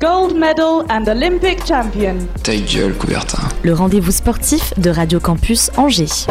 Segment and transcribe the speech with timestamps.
[0.00, 2.16] Gold medal and Olympic champion.
[2.42, 3.38] Ta gueule, Coubertin.
[3.62, 6.26] le rendez-vous sportif de Radio Campus Angers.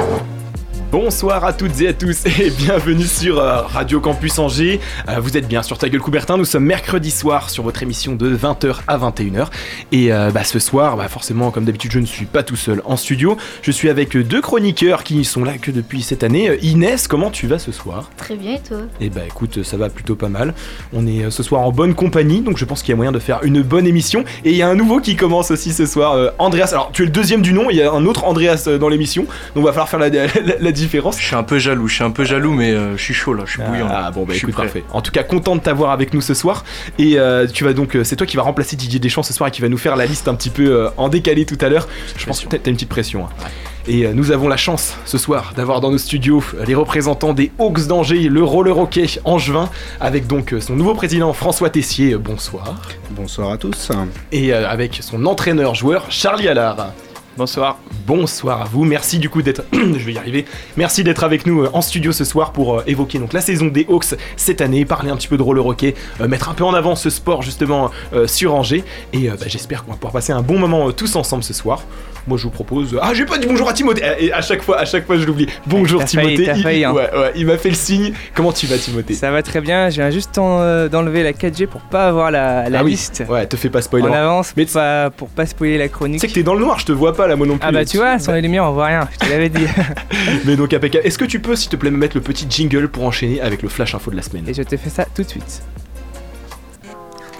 [0.91, 4.79] Bonsoir à toutes et à tous et bienvenue sur euh, Radio Campus Angers.
[5.07, 8.15] Euh, vous êtes bien sur Ta Gueule Coubertin, nous sommes mercredi soir sur votre émission
[8.15, 9.49] de 20h à 21h.
[9.91, 12.81] Et euh, bah, ce soir, bah, forcément comme d'habitude je ne suis pas tout seul
[12.85, 16.57] en studio, je suis avec deux chroniqueurs qui sont là que depuis cette année.
[16.63, 18.09] Inès, comment tu vas ce soir?
[18.17, 18.77] Très bien et toi?
[18.99, 20.55] Eh bah écoute, ça va plutôt pas mal.
[20.91, 23.19] On est ce soir en bonne compagnie, donc je pense qu'il y a moyen de
[23.19, 24.23] faire une bonne émission.
[24.43, 26.69] Et il y a un nouveau qui commence aussi ce soir, Andreas.
[26.71, 29.27] Alors tu es le deuxième du nom, il y a un autre Andreas dans l'émission,
[29.53, 30.27] donc va falloir faire la, la-
[30.59, 31.19] la différence.
[31.19, 33.33] Je suis un peu jaloux, je suis un peu jaloux, mais euh, je suis chaud
[33.33, 33.87] là, je suis bouillant.
[33.87, 34.03] là.
[34.07, 34.63] Ah bon bah Je suis écoute prêt.
[34.65, 34.83] parfait.
[34.91, 36.63] En tout cas content de t'avoir avec nous ce soir
[36.97, 39.47] et euh, tu vas donc euh, c'est toi qui vas remplacer Didier Deschamps ce soir
[39.47, 41.69] et qui va nous faire la liste un petit peu euh, en décalé tout à
[41.69, 41.87] l'heure.
[42.17, 43.25] Je pense que t'as t'as une petite pression.
[43.25, 43.47] hein.
[43.87, 47.87] Et nous avons la chance ce soir d'avoir dans nos studios les représentants des Hawks
[47.87, 49.67] d'Angers, le roller hockey angevin,
[49.99, 52.75] avec donc son nouveau président François Tessier, bonsoir,
[53.11, 53.91] Bonsoir à tous.
[54.31, 56.91] et avec son entraîneur joueur Charlie Allard.
[57.39, 57.77] Bonsoir.
[58.05, 60.43] Bonsoir à vous, merci du coup d'être, je vais y arriver,
[60.75, 63.67] merci d'être avec nous euh, en studio ce soir pour euh, évoquer donc la saison
[63.67, 66.65] des Hawks cette année, parler un petit peu de roller hockey, euh, mettre un peu
[66.65, 67.91] en avant ce sport justement
[68.25, 71.53] sur Angers et bah, j'espère qu'on va pouvoir passer un bon moment tous ensemble ce
[71.53, 71.83] soir.
[72.27, 74.61] Moi je vous propose, ah j'ai pas dit bonjour à Timothée et et à chaque
[74.61, 75.47] fois, à chaque fois je l'oublie.
[75.65, 76.91] Bonjour failli, Timothée, il, failli, hein.
[76.91, 78.13] ouais, ouais, il m'a fait le signe.
[78.35, 79.13] Comment tu vas Timothée?
[79.13, 82.79] Ça va très bien, viens juste en, d'enlever la 4G pour pas avoir la, la
[82.79, 82.91] Ah oui.
[82.91, 84.07] liste Ouais, te fais pas spoiler.
[84.09, 86.19] en avance Mais pour pas, pour pas spoiler la Tu chronique.
[86.19, 87.67] sais que t'es dans le noir, je te vois pas là moi non plus.
[87.67, 89.65] Ah bah tu vois, sans les lumières on voit rien, je te l'avais dit.
[90.45, 91.05] Mais donc impeccable.
[91.05, 93.61] Est-ce que tu peux s'il te plaît me mettre le petit jingle pour enchaîner avec
[93.61, 94.43] le flash info de la semaine?
[94.47, 95.61] Et je te fais ça tout de suite.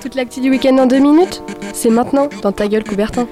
[0.02, 1.44] Toute l'actu du week-end en deux minutes
[1.74, 3.28] C'est maintenant dans ta gueule Coubertin.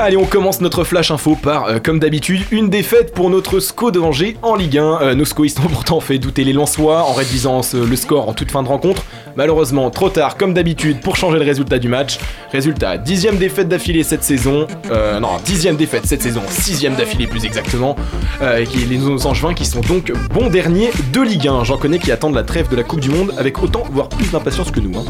[0.00, 3.90] Allez, on commence notre flash info par, euh, comme d'habitude, une défaite pour notre SCO
[3.90, 4.98] de Angers en Ligue 1.
[5.02, 8.52] Euh, nos SCOistes ont pourtant fait douter les Lensois en réduisant le score en toute
[8.52, 9.02] fin de rencontre.
[9.34, 12.18] Malheureusement, trop tard, comme d'habitude, pour changer le résultat du match.
[12.52, 14.68] Résultat, dixième défaite d'affilée cette saison.
[14.92, 17.96] Euh, non, dixième défaite cette saison, sixième d'affilée plus exactement.
[18.40, 21.64] Euh, et les nos Angevins qui sont donc bons derniers de Ligue 1.
[21.64, 24.30] J'en connais qui attendent la trêve de la Coupe du Monde avec autant, voire plus
[24.30, 24.96] d'impatience que nous.
[24.96, 25.04] hein.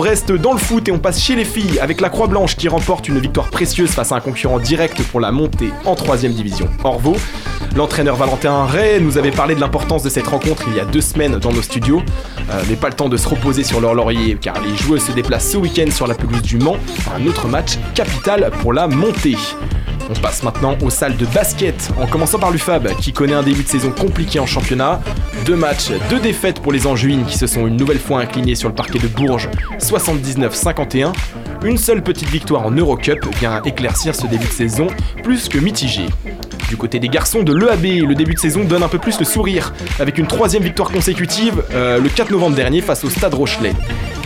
[0.00, 3.08] Reste dans le foot et on passe chez les filles avec la Croix-Blanche qui remporte
[3.08, 6.68] une victoire précieuse face à un concurrent direct pour la montée en 3ème division.
[6.84, 7.16] Orvaux.
[7.76, 11.00] L'entraîneur Valentin Ray nous avait parlé de l'importance de cette rencontre il y a deux
[11.00, 12.02] semaines dans nos studios,
[12.50, 15.12] Euh, mais pas le temps de se reposer sur leur laurier car les joueuses se
[15.12, 16.76] déplacent ce week-end sur la pelouse du Mans
[17.14, 19.36] un autre match capital pour la montée.
[20.10, 23.62] On passe maintenant aux salles de basket, en commençant par l'UFAB qui connaît un début
[23.62, 25.00] de saison compliqué en championnat.
[25.44, 28.68] Deux matchs, deux défaites pour les Anjuines qui se sont une nouvelle fois inclinés sur
[28.68, 29.48] le parquet de Bourges,
[29.90, 31.12] 79-51.
[31.64, 34.86] Une seule petite victoire en Eurocup vient éclaircir ce début de saison
[35.24, 36.06] plus que mitigé.
[36.68, 39.24] Du côté des garçons de l'EAB, le début de saison donne un peu plus le
[39.24, 43.72] sourire, avec une troisième victoire consécutive euh, le 4 novembre dernier face au Stade Rochelet.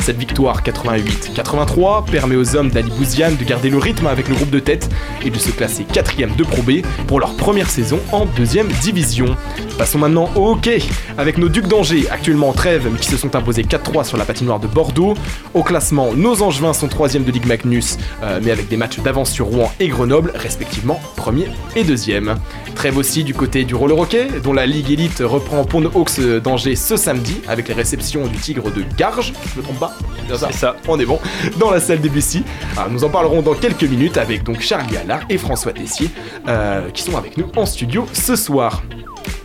[0.05, 4.51] Cette victoire 88-83 permet aux hommes d'Ali Bouziane de garder le rythme avec le groupe
[4.51, 4.91] de tête
[5.25, 9.35] et de se classer quatrième de Pro B pour leur première saison en deuxième division.
[9.79, 10.83] Passons maintenant au hockey
[11.17, 14.27] avec nos Ducs d'Angers actuellement en trêve mais qui se sont imposés 4-3 sur la
[14.27, 15.15] patinoire de Bordeaux.
[15.55, 19.31] Au classement, nos Angevins sont troisième de Ligue Magnus euh, mais avec des matchs d'avance
[19.31, 22.35] sur Rouen et Grenoble respectivement premier et deuxième.
[22.75, 26.21] Trêve aussi du côté du roller hockey dont la Ligue Elite reprend pour nos Hawks
[26.43, 29.94] d'Angers ce samedi avec les réceptions du Tigre de Garges, je me trompe pas
[30.29, 30.53] C'est ça.
[30.53, 30.77] ça.
[30.89, 31.19] On est bon.
[31.59, 32.45] Dans la salle des Bussy.
[32.77, 36.09] Alors, nous en parlerons dans quelques minutes avec donc Charlie Allard et François Tessier
[36.49, 38.83] euh, qui sont avec nous en studio ce soir.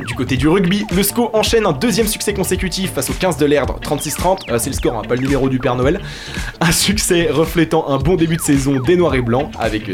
[0.07, 3.45] Du côté du rugby, le SCO enchaîne un deuxième succès consécutif face au 15 de
[3.45, 4.49] l'Erdre, 36-30.
[4.49, 5.99] Euh, c'est le score, hein, pas le numéro du Père Noël.
[6.61, 9.89] Un succès reflétant un bon début de saison des Noirs et Blancs avec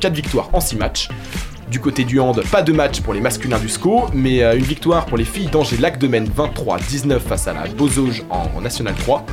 [0.00, 1.08] 4 victoires en 6 matchs.
[1.72, 4.62] Du côté du hand, pas de match pour les masculins du SCO, mais euh, une
[4.62, 8.94] victoire pour les filles d'Angers Lac de Maine 23-19 face à la Bozauge en, National
[8.94, 9.24] 3.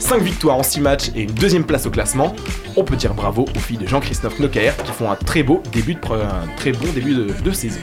[0.00, 2.34] 5 victoires en 6 matchs et une deuxième place au classement.
[2.76, 5.94] On peut dire bravo aux filles de Jean-Christophe Nocaer qui font un très beau début
[5.94, 7.78] de un très bon début de, saison.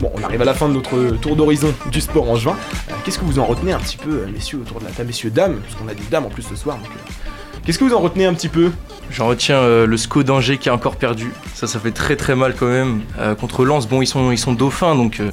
[0.00, 2.56] Bon, on arrive à la fin de notre tour d'horizon du sport en juin.
[2.90, 5.06] Euh, Qu'est-ce que vous en retenez un petit peu, euh, messieurs, autour de la table,
[5.06, 6.78] messieurs, dames, parce qu'on a des dames en plus ce soir.
[6.78, 6.90] Donc,
[7.66, 8.70] Qu'est-ce que vous en retenez un petit peu?
[9.10, 11.32] J'en retiens euh, le SCO d'Angers qui a encore perdu.
[11.54, 13.02] Ça, ça fait très très mal quand même.
[13.18, 15.30] Euh, contre Lens, bon, ils sont, ils sont dauphins, donc euh,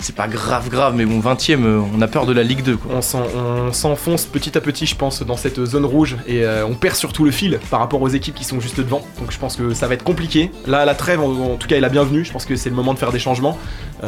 [0.00, 2.76] c'est pas grave grave, mais bon, 20ème, euh, on a peur de la Ligue 2.
[2.76, 2.90] Quoi.
[2.94, 6.74] On s'en- on s'enfonce petit à petit, je pense, dans cette zone rouge et on
[6.74, 9.02] perd surtout le fil par rapport aux équipes qui sont juste devant.
[9.20, 10.50] Donc je pense que ça va être compliqué.
[10.66, 12.24] Là, la trêve, en, en tout cas, est la bienvenue.
[12.24, 13.58] Je pense que c'est le moment de faire des changements.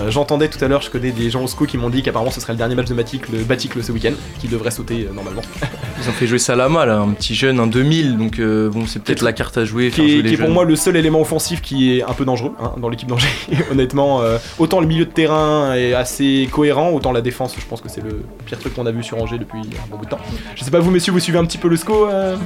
[0.08, 2.38] J'entendais tout à l'heure, je connais des gens au SCO qui m'ont dit qu'apparemment ce
[2.40, 5.42] serait le dernier match de Baticle, Baticle ce week-end, qui devrait sauter normalement.
[6.02, 9.02] Ils ont fait jouer Salama, là, un petit jeune, un 2000, donc euh, bon, c'est
[9.02, 9.90] peut-être la carte à jouer.
[9.90, 12.24] qui jouer est, qui est pour moi le seul élément offensif qui est un peu
[12.24, 13.28] dangereux hein, dans l'équipe d'Angers.
[13.70, 17.80] Honnêtement, euh, autant le milieu de terrain est assez cohérent, autant la défense, je pense
[17.80, 20.10] que c'est le pire truc qu'on a vu sur Angers depuis un bon bout de
[20.10, 20.20] temps.
[20.54, 22.36] Je sais pas vous messieurs, vous suivez un petit peu le SCO euh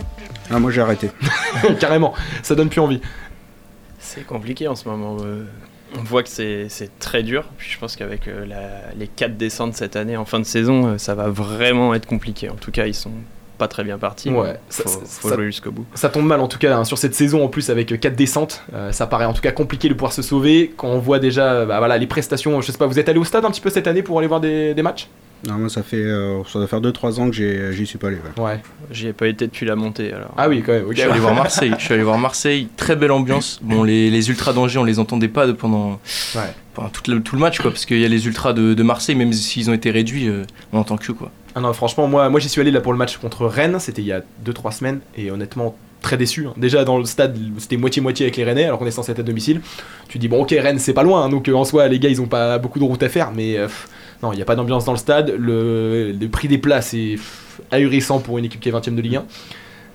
[0.50, 1.10] Ah, moi j'ai arrêté.
[1.80, 3.00] Carrément, ça donne plus envie.
[3.98, 5.18] C'est compliqué en ce moment.
[5.22, 5.44] euh,
[5.98, 6.68] on voit que c'est
[6.98, 7.44] très dur.
[7.58, 8.46] Puis je pense qu'avec euh,
[8.96, 12.48] les 4 descentes cette année en fin de saison, euh, ça va vraiment être compliqué.
[12.48, 13.12] En tout cas, ils sont
[13.60, 14.30] pas très bien partis.
[14.30, 15.84] Ouais, faut, ça- faut ça- jouer jusqu'au bout.
[15.94, 18.62] Ça tombe mal en tout cas hein, sur cette saison en plus avec 4 descentes.
[18.74, 21.64] Euh, ça paraît en tout cas compliqué de pouvoir se sauver quand on voit déjà
[21.66, 22.60] bah, voilà, les prestations.
[22.60, 24.26] Je sais pas, vous êtes allé au stade un petit peu cette année pour aller
[24.28, 25.06] voir des, des matchs?
[25.48, 28.18] Non, moi ça fait, euh, ça doit faire 2-3 ans que j'y suis pas allé.
[28.36, 28.42] ouais.
[28.44, 28.60] Ouais.
[28.90, 30.34] J'y ai pas été depuis la montée alors.
[30.36, 30.84] Ah oui, quand même.
[30.84, 30.92] ok.
[30.94, 31.72] Je suis allé voir Marseille.
[31.78, 32.68] Je suis allé voir Marseille.
[32.76, 33.58] Très belle ambiance.
[33.62, 35.98] Bon, les, les ultras d'Angers, on les entendait pas de- pendant,
[36.34, 36.88] Ouais.
[36.92, 37.70] tout, le, tout le match, quoi.
[37.70, 40.42] Parce qu'il y a les ultras de, de Marseille, même s'ils ont été réduits, euh,
[40.74, 41.30] on entend que quoi.
[41.54, 44.02] Ah non, franchement, moi, moi j'y suis allé là pour le match contre Rennes, c'était
[44.02, 46.46] il y a 2-3 semaines, et honnêtement, très déçu.
[46.46, 46.54] hein.
[46.56, 49.22] Déjà dans le stade, c'était moitié-moitié avec les Rennais, alors qu'on est censé être à
[49.22, 49.60] domicile.
[50.08, 52.08] Tu dis, bon, ok, Rennes, c'est pas loin, hein, donc euh, en soi, les gars,
[52.08, 53.68] ils ont pas beaucoup de route à faire, mais euh,
[54.22, 55.34] non, il n'y a pas d'ambiance dans le stade.
[55.38, 57.16] Le, prix des places est
[57.70, 59.24] ahurissant pour une équipe qui est 20ème de Ligue 1.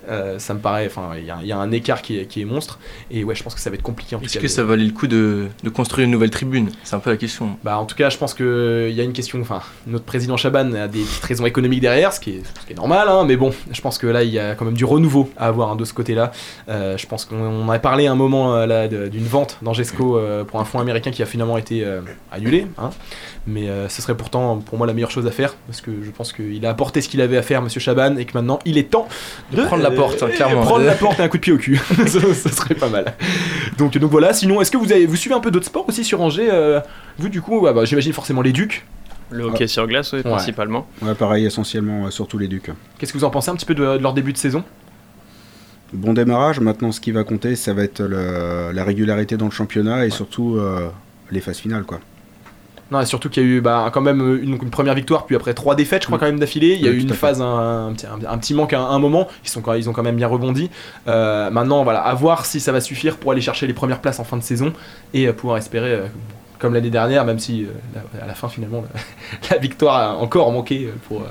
[0.08, 2.26] Euh, ça me paraît, enfin, il y, a- il y a un écart qui est,
[2.26, 2.78] qui est monstre,
[3.10, 4.92] et ouais, je pense que ça va être compliqué Est-ce que de- ça valait le
[4.92, 6.70] coup de, de construire une nouvelle tribune?
[6.84, 7.56] C'est un peu la question.
[7.64, 9.40] bah, en tout cas, je pense qu'il y a une question.
[9.40, 12.72] Enfin, notre président Chaban a des petites raisons économiques derrière, ce qui est, ce qui
[12.72, 14.84] est normal, hein, mais bon, je pense que là, il y a quand même du
[14.84, 16.30] renouveau à avoir hein, de ce côté-là.
[16.68, 19.58] Euh, je pense qu'on on a parlé à un moment euh, là, de- d'une vente
[19.62, 22.00] d'Angesco euh, pour un fonds américain qui a finalement été euh,
[22.30, 22.90] annulé, hein,
[23.46, 26.10] mais euh, ce serait pourtant pour moi la meilleure chose à faire, parce que je
[26.10, 28.78] pense qu'il a apporté ce qu'il avait à faire, monsieur Chaban, et que maintenant, il
[28.78, 29.08] est temps
[29.52, 30.62] de, prendre la porte, hein, clairement.
[30.62, 31.76] Prendre la porte et un coup de pied au cul,
[32.06, 33.14] ça, ça serait pas mal.
[33.78, 36.04] Donc, donc voilà, sinon, est-ce que vous, avez, vous suivez un peu d'autres sports aussi
[36.04, 36.80] sur Angers euh,
[37.18, 38.84] Vous, du coup, ouais, bah, j'imagine forcément les Ducs.
[39.30, 40.30] Le hockey sur glace, oui, Ouais.
[40.30, 40.86] principalement.
[41.02, 42.70] Ouais, pareil, essentiellement, euh, surtout les Ducs.
[42.98, 44.62] Qu'est-ce que vous en pensez un petit peu de, de leur début de saison?
[45.92, 49.50] Bon démarrage, maintenant ce qui va compter, ça va être le- la régularité dans le
[49.52, 50.88] championnat et surtout euh,
[51.30, 51.84] les phases finales.
[51.84, 52.00] quoi.
[52.92, 55.34] Non, et surtout qu'il y a eu bah, quand même une, une première victoire, puis
[55.34, 56.20] après trois défaites, je crois, Mm.
[56.20, 56.74] quand même d'affilée.
[56.74, 58.80] Il y a Oui, eu une phase, un, un petit, un- un petit manque à
[58.80, 59.26] un moment.
[59.44, 60.70] Ils, sont, ils ont quand même bien rebondi.
[61.08, 64.20] Euh, maintenant, voilà, à voir si ça va suffire pour aller chercher les premières places
[64.20, 64.72] en fin de saison
[65.14, 66.06] et euh, pouvoir espérer, euh,
[66.60, 67.68] comme l'année dernière, même si euh,
[68.14, 71.26] la- à la fin, finalement, la, la victoire a encore manqué pour, euh,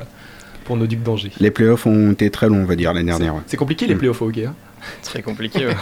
[0.66, 1.32] pour nos Ducs d'Angers.
[1.40, 3.34] Les playoffs ont été très longs, on va dire, l'année dernière.
[3.48, 4.00] C'est compliqué les Mm.
[4.00, 4.46] playoffs au hockey.
[4.46, 4.54] hein.
[5.04, 5.66] Très compliqué.
[5.68, 5.76] ouais.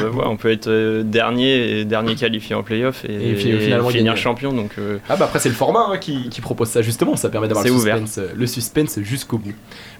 [0.00, 3.34] on le voit, on peut être euh, dernier, et dernier qualifié en playoff et, Et
[3.36, 4.16] fi- finalement finir gagner.
[4.20, 4.52] champion.
[4.52, 7.28] Donc euh, Ah bah après c'est le format hein, qui, qui propose ça justement, ça
[7.28, 7.98] permet d'avoir le ouvert.
[7.98, 9.54] suspense, le suspense jusqu'au bout.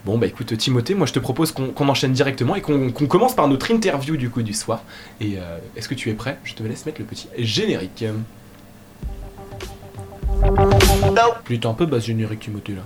[0.04, 3.06] Bon bah écoute Timothée, moi je te propose qu'on qu'on enchaîne directement et qu'on qu'on
[3.06, 4.82] commence par notre interview du coup du soir.
[5.20, 6.38] Et euh, est-ce que tu es prêt?
[6.44, 8.04] Je te laisse mettre le petit générique.
[11.44, 12.82] Putain un peu basse générique Timothée là.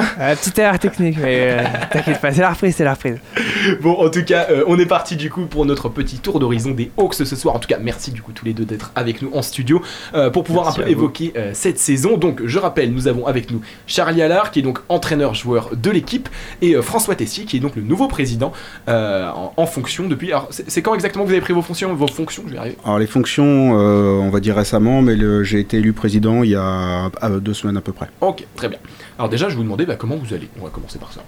[0.20, 3.16] Euh, petite erreur technique, mais euh, t'inquiète pas, c'est la reprise, c'est la reprise.
[3.80, 6.72] Bon, en tout cas, euh, on est parti du coup pour notre petit tour d'horizon
[6.72, 7.54] des Hawks ce soir.
[7.54, 9.82] En tout cas, merci du coup tous les deux d'être avec nous en studio
[10.14, 12.16] euh, pour pouvoir Merci un peu évoquer euh, cette saison.
[12.16, 16.28] Donc, je rappelle, nous avons avec nous Charlie Allard qui est donc entraîneur-joueur de l'équipe
[16.60, 18.52] et euh, François Tessier qui est donc le nouveau président
[18.88, 20.28] euh, en, en fonction depuis.
[20.28, 22.76] Alors, c'est quand exactement que vous avez pris vos fonctions Vos fonctions, je vais arriver.
[22.84, 26.56] Alors les fonctions, euh, on va dire récemment, mais j'ai été élu président il y
[26.56, 28.08] a deux semaines à peu près.
[28.20, 28.78] Ok, très bien.
[29.18, 30.48] Alors déjà, je vous demandais bah, comment vous allez?
[30.60, 31.20] On va commencer par ça.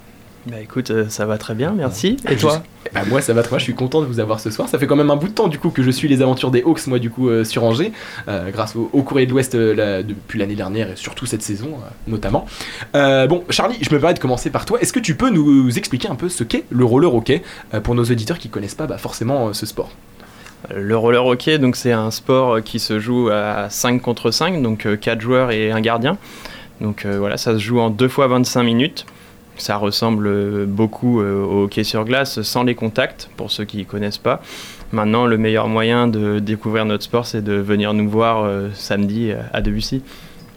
[0.47, 2.17] bah écoute, euh, ça va très bien, merci.
[2.31, 2.63] Et toi?
[2.95, 4.69] Bah, moi ça va très bien, je suis content de vous avoir ce soir.
[4.69, 6.51] Ça fait quand même un bout de temps du coup que je suis les aventures
[6.51, 7.93] des Hawks moi du coup euh, sur Angers,
[8.29, 11.71] euh, grâce au, au Courrier de l'Ouest la- depuis l'année dernière et surtout cette saison
[12.07, 12.47] notamment.
[12.93, 14.81] Bon Charlie, je me permets de commencer par toi.
[14.81, 17.43] Est-ce que tu peux nous expliquer un peu ce qu'est le roller hockey
[17.83, 19.91] pour nos auditeurs qui connaissent pas bah, forcément ce sport?
[20.75, 24.87] Le roller hockey, donc c'est un sport qui se joue à 5 contre 5, donc
[25.01, 26.19] 4 joueurs et un gardien.
[26.83, 29.07] Donc euh, voilà, ça se joue en 2 fois 25 minutes.
[29.57, 33.79] Ça ressemble euh, beaucoup euh, au hockey sur glace sans les contacts, pour ceux qui
[33.79, 34.43] ne connaissent pas.
[34.91, 39.63] Maintenant, le meilleur moyen de découvrir notre sport, c'est de venir nous voir samedi à
[39.63, 40.03] Debussy.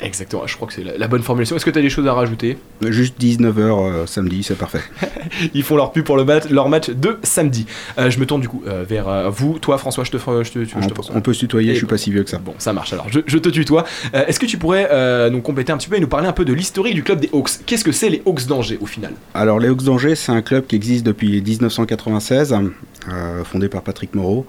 [0.05, 1.55] Exactement, je crois que c'est la, la bonne formulation.
[1.55, 4.81] Est-ce que tu as des choses à rajouter Juste 19h samedi, c'est parfait.
[5.53, 7.65] Ils font leur pub pour le match, leur match de samedi.
[7.97, 9.59] Euh, je me tourne du coup euh, vers euh, vous.
[9.59, 11.79] Toi, François, je te, je te, On, je te on peut se tutoyer, Et je
[11.79, 12.37] suis pas si vieux que ça.
[12.37, 13.07] Bon, ça marche alors.
[13.09, 13.85] Je, je te tutoie.
[14.13, 16.33] Euh, Est-ce que tu pourrais euh, nous compléter un petit peu et nous parler un
[16.33, 17.49] peu de l'historique du club des Hawks?
[17.65, 19.13] Qu'est-ce que c'est les Hawks d'Angers au final?
[19.33, 22.55] Alors les Hawks d'Angers, c'est un club qui existe depuis 1996,
[23.09, 24.45] euh, fondé par Patrick Moreau.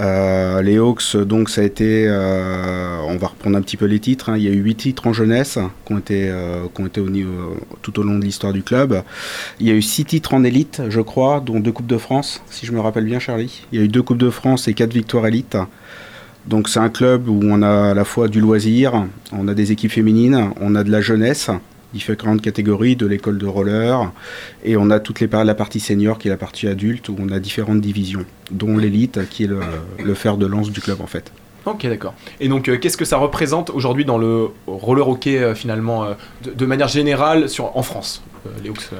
[0.00, 4.00] Euh, les Hawks, donc ça a été, euh, on va reprendre un petit peu les
[4.00, 4.30] titres.
[4.30, 4.36] hein.
[4.36, 7.00] Il y a eu huit titres en jeunesse qui ont été, euh, qui ont été
[7.00, 9.02] au niveau, tout au long de l'histoire du club.
[9.60, 12.42] Il y a eu six titres en élite, je crois, dont deux coupes de France,
[12.50, 13.62] si je me rappelle bien, Charlie.
[13.72, 15.56] Il y a eu deux coupes de France et quatre victoires élites.
[16.46, 19.72] Donc c'est un club où on a à la fois du loisir, on a des
[19.72, 21.50] équipes féminines, on a de la jeunesse,
[21.94, 24.12] différentes catégories, de l'école de roller,
[24.64, 27.30] et on a toute les la partie senior qui est la partie adulte où on
[27.30, 29.60] a différentes divisions, dont l'élite qui est le,
[30.02, 31.32] le fer de lance du club en fait.
[31.66, 32.14] Ok, d'accord.
[32.40, 36.12] Et donc, euh, qu'est-ce que ça représente aujourd'hui dans le roller hockey euh, finalement, euh,
[36.42, 38.22] de, de manière générale sur, en France
[38.62, 38.90] Les Hawks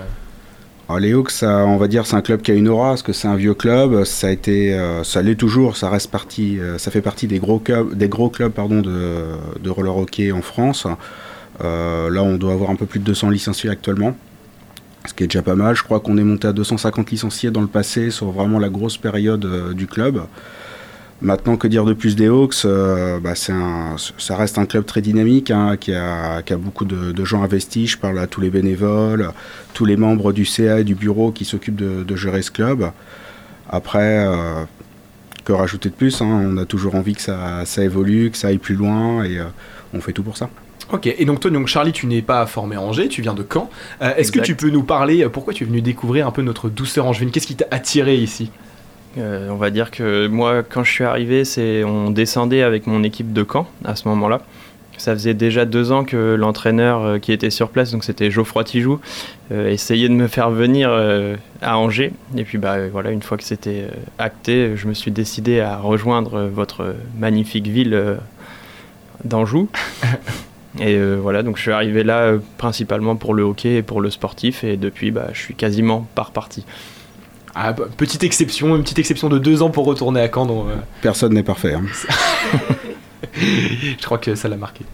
[0.88, 3.02] Alors les Hawks, ça, on va dire, c'est un club qui a une aura, parce
[3.02, 4.04] que c'est un vieux club.
[4.04, 5.76] Ça a été, ça l'est toujours.
[5.76, 9.24] Ça reste partie, ça fait partie des gros clubs, des gros clubs, pardon, de,
[9.62, 10.86] de roller hockey en France.
[11.62, 14.16] Euh, là, on doit avoir un peu plus de 200 licenciés actuellement,
[15.06, 15.76] ce qui est déjà pas mal.
[15.76, 18.96] Je crois qu'on est monté à 250 licenciés dans le passé sur vraiment la grosse
[18.96, 20.22] période euh, du club.
[21.22, 25.50] Maintenant, que dire de plus des Hawks euh, bah, Ça reste un club très dynamique
[25.50, 27.92] hein, qui, a, beaucoup de, gens investis.
[27.92, 29.30] Je parle à tous les bénévoles,
[29.72, 32.90] tous les membres du CA et du bureau qui s'occupent de, gérer ce club.
[33.70, 34.26] Après,
[35.44, 38.58] que rajouter de plus hein, On a toujours envie que ça, évolue, que ça aille
[38.58, 39.38] plus loin et
[39.94, 40.50] on fait tout pour ça.
[40.94, 43.44] Ok, et donc toi, donc Charlie, tu n'es pas formé à Angers, tu viens de
[43.52, 43.68] Caen.
[44.00, 46.40] Euh, Est-ce que tu peux nous parler, euh, pourquoi tu es venu découvrir un peu
[46.40, 47.32] notre douceur angevine?
[47.32, 48.52] Qu'est-ce qui t'a attiré ici?
[49.18, 51.42] Euh, on va dire que moi, quand je suis arrivé,
[51.84, 54.42] on descendait avec mon équipe de camp à ce moment-là.
[54.96, 59.00] Ça faisait déjà deux ans que l'entraîneur qui était sur place, donc c'était Geoffroy Tijoux,
[59.50, 60.92] euh, essayait de me faire venir
[61.60, 62.12] à Angers.
[62.36, 63.88] Et puis bah voilà, une fois que c'était
[64.20, 68.18] acté, je me suis décidé à rejoindre votre magnifique ville
[69.24, 69.68] d'Anjou.
[70.80, 74.00] Et euh, voilà, donc je suis arrivé là euh, principalement pour le hockey et pour
[74.00, 76.64] le sportif, et depuis, bah, je suis quasiment pas reparti.
[77.54, 80.46] ah, bah, Petite exception, une petite exception de deux ans pour retourner à Caen.
[80.46, 81.74] donc, euh, Personne n'est parfait.
[81.74, 81.84] hein.
[83.34, 84.84] je crois que ça l'a marqué.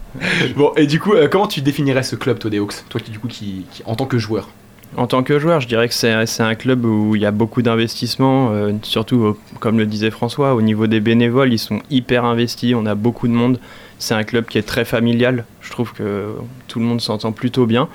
[0.55, 2.75] bon, et du coup, euh, comment tu définirais ce club, toi, des Hawks?
[2.89, 4.49] Toi, qui, du coup, qui, qui- en tant que joueur
[4.97, 6.11] En tant que joueur, je dirais que c'est
[6.43, 10.61] un club où il y a beaucoup d'investissement, euh, surtout, comme le disait François, au
[10.61, 13.59] niveau des bénévoles, ils sont hyper investis, on a beaucoup de monde.
[14.01, 16.33] C'est un club qui est très familial, je trouve que
[16.67, 17.87] tout le monde s'entend plutôt bien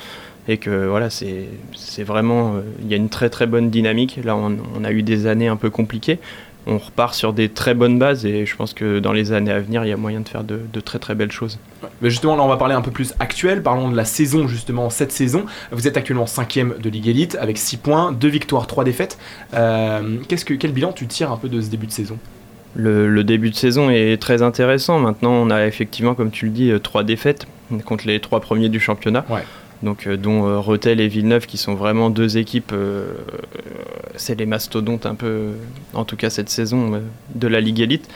[0.47, 1.49] et que voilà, c'est
[2.05, 4.21] vraiment, euh, il y a une très très bonne dynamique.
[4.23, 6.21] Là, on, a eu des années un peu compliquées.
[6.69, 9.59] On repart sur des très bonnes bases et je pense que dans les années à
[9.59, 11.59] venir, il y a moyen de faire de, très très belles choses.
[12.01, 13.65] Mais justement, là, on va parler un peu plus actuel.
[13.65, 15.45] Parlons de la saison, justement, cette saison.
[15.73, 19.19] Vous êtes actuellement 5ème de Ligue Elite avec 6 points, 2 victoires, 3 défaites.
[19.55, 22.17] Euh, quel bilan tu tires un peu de ce début de saison?
[22.77, 24.99] Le, le début de saison est très intéressant.
[24.99, 27.47] Maintenant, on a effectivement, comme tu le dis, euh, trois défaites
[27.87, 29.25] contre les trois premiers du championnat.
[29.31, 29.43] Ouais.
[29.83, 33.13] Donc, euh, dont euh, Rethel et Villeneuve, qui sont vraiment deux équipes, euh,
[34.15, 35.53] c'est les mastodontes un peu,
[35.95, 37.03] en tout cas cette saison,
[37.35, 38.09] de la Ligue Elite.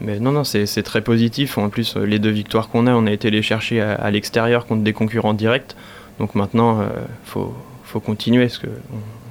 [0.00, 1.58] Mais non, non, c'est très positif.
[1.58, 4.66] En plus, les deux victoires qu'on a, on a été les chercher à, à l'extérieur
[4.66, 5.74] contre des concurrents directs.
[6.18, 7.54] Donc maintenant, il faut,
[7.84, 8.68] faut continuer parce qu'on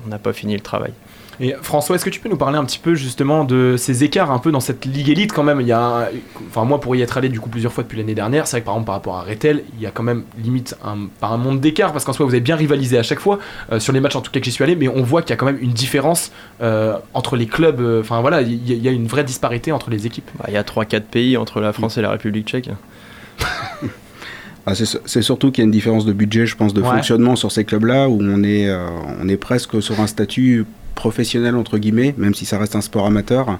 [0.05, 0.93] on n'a pas fini le travail.
[1.39, 4.31] Et François, est-ce que tu peux nous parler un petit peu justement de ces écarts
[4.31, 5.61] un peu dans cette ligue élite quand même?
[5.61, 6.09] Il y a,
[6.49, 8.61] enfin moi pour y être allé du coup plusieurs fois depuis l'année dernière, c'est vrai
[8.61, 11.27] que par exemple par rapport à Rethel, il y a quand même limite un, pas
[11.27, 13.39] un monde d'écart parce qu'en soi vous avez bien rivalisé à chaque fois
[13.71, 15.31] euh, sur les matchs en tout cas que j'y suis allé, mais on voit qu'il
[15.31, 17.79] y a quand même une différence euh, entre les clubs.
[17.81, 20.29] euh, Enfin voilà, il y, a- il y a une vraie disparité entre les équipes.
[20.37, 22.69] Bah, Il y a 3-4 pays entre la France et la République tchèque.
[24.65, 26.87] Ah, c'est c'est surtout qu'il y a une différence de budget, je pense, de Ouais.
[26.89, 28.87] fonctionnement sur ces clubs-là, où on est, euh,
[29.21, 33.05] on est presque sur un statut professionnel, entre guillemets, même si ça reste un sport
[33.05, 33.59] amateur.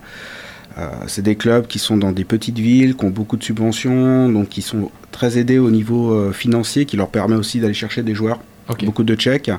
[0.78, 4.30] Euh, c'est des clubs qui sont dans des petites villes, qui ont beaucoup de subventions,
[4.30, 8.02] donc qui sont très aidés au niveau euh, financier, qui leur permet aussi d'aller chercher
[8.02, 8.40] des joueurs,
[8.84, 9.52] beaucoup de Tchèques.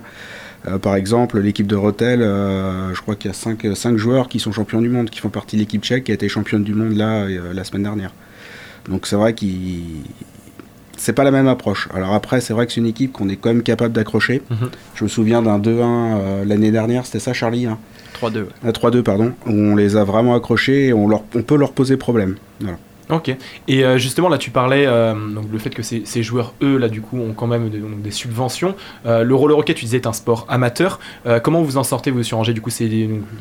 [0.66, 4.50] Euh, par exemple, l'équipe de Rotel, je crois qu'il y a 5 joueurs qui sont
[4.50, 6.96] champions du monde, qui font partie de l'équipe tchèque, qui a été championne du monde
[6.96, 8.12] là, la semaine dernière.
[8.88, 10.02] Donc c'est vrai qu'ils
[10.96, 11.88] c'est pas la même approche.
[11.94, 14.42] Alors après, c'est vrai que c'est une équipe qu'on est quand même capable d'accrocher.
[14.50, 14.70] Mhm.
[14.94, 17.78] Je me souviens d'un 2-1 euh, l'année dernière, c'était ça Charlie hein
[18.20, 18.36] 3-2.
[18.36, 18.44] ouais.
[18.66, 21.72] Euh, 3-2 pardon, où on les a vraiment accrochés et on, leur, on peut leur
[21.72, 22.36] poser problème.
[22.60, 22.78] Voilà.
[23.10, 23.36] Ok.
[23.68, 26.78] Et euh, justement, là, tu parlais euh, donc le fait que ces, ces joueurs, eux,
[26.78, 28.74] là, du coup, ont quand même des, donc, des subventions.
[29.04, 30.98] Euh, le roller hockey, tu disais, est un sport amateur.
[31.26, 32.54] Euh, comment vous en sortez, vous, sur Angers?
[32.54, 32.88] Du coup, c'est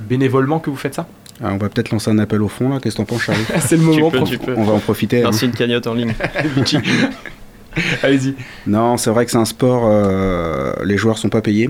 [0.10, 1.08] bénévolement que vous faites ça?
[1.40, 3.42] Alors, on va peut-être lancer un appel au fond là, qu'est-ce que t'en penses Charlie?
[3.62, 4.12] C'est le moment.
[4.12, 4.54] peux, tu peux.
[4.58, 5.20] On va en profiter.
[5.22, 5.30] hein.
[5.32, 6.14] Merci une cagnotte en ligne.
[8.04, 8.36] Allez-y.
[8.68, 11.70] Non, c'est vrai que c'est un sport, euh, les joueurs sont pas payés.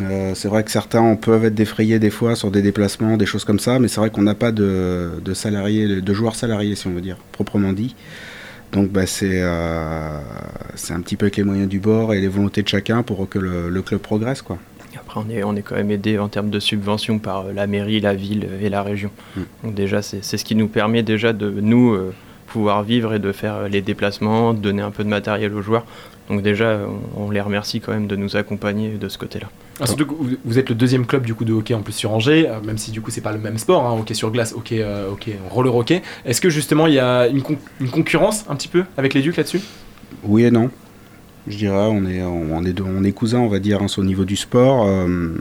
[0.00, 3.44] Euh, c'est vrai que certains peuvent être défrayés des fois sur des déplacements, des choses
[3.44, 6.88] comme ça, mais c'est vrai qu'on n'a pas de, de, salariés, de joueurs salariés, si
[6.88, 7.94] on veut dire, proprement dit.
[8.72, 10.18] Donc bah, c'est euh,
[10.90, 13.38] un petit peu avec les moyens du bord et les volontés de chacun pour que
[13.38, 14.42] le, le club progresse.
[14.42, 14.58] Quoi.
[14.96, 18.00] Après, on est, on est quand même aidé en termes de subventions par la mairie,
[18.00, 19.10] la ville et la région.
[19.36, 19.40] Mm.
[19.62, 22.12] Donc déjà, c'est ce qui nous permet déjà de nous euh,
[22.54, 25.84] pouvoir vivre et de faire les déplacements, de donner un peu de matériel aux joueurs.
[26.30, 26.78] Donc déjà,
[27.16, 29.48] on, on les remercie quand même de nous accompagner de ce côté-là.
[29.80, 32.12] Ah, surtout que vous êtes le deuxième club du coup de hockey en plus sur
[32.12, 34.54] Angers, euh, même si du coup c'est pas le même sport, hein, hockey sur glace,
[34.56, 36.00] hockey, euh, hockey roller hockey.
[36.24, 39.20] Est-ce que justement il y a une, con une, concurrence un petit peu avec les
[39.20, 39.60] Ducs là-dessus?
[40.22, 40.70] Oui et non.
[41.48, 44.24] Je dirais, on est, on est, on est cousins, on va dire, hein, au niveau
[44.24, 44.86] du sport.
[44.86, 45.34] Euh,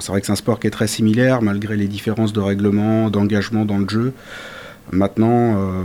[0.00, 3.10] c'est vrai que c'est un sport qui est très similaire, malgré les différences de règlement,
[3.10, 4.12] d'engagement dans le jeu.
[4.92, 5.82] Maintenant, euh,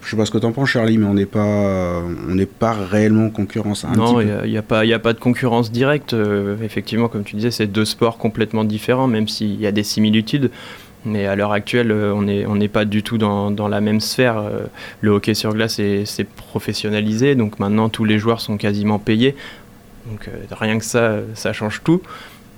[0.00, 2.46] je sais pas ce que tu en penses, Charlie, mais on n'est pas, on n'est
[2.46, 3.84] pas réellement en concurrence.
[3.84, 6.14] Un non, il n'y a, a, pas, a pas de concurrence directe.
[6.14, 9.82] Euh, effectivement, comme tu disais, c'est deux sports complètement différents, même s'il y a des
[9.82, 10.50] similitudes.
[11.04, 14.00] Mais à l'heure actuelle, euh, on n'est on pas du tout dans, dans, la même
[14.00, 14.38] sphère.
[14.38, 14.66] Euh,
[15.00, 19.34] le hockey sur glace s'est professionnalisé, donc maintenant tous les joueurs sont quasiment payés.
[20.10, 22.00] Donc rien que ça, ça change tout.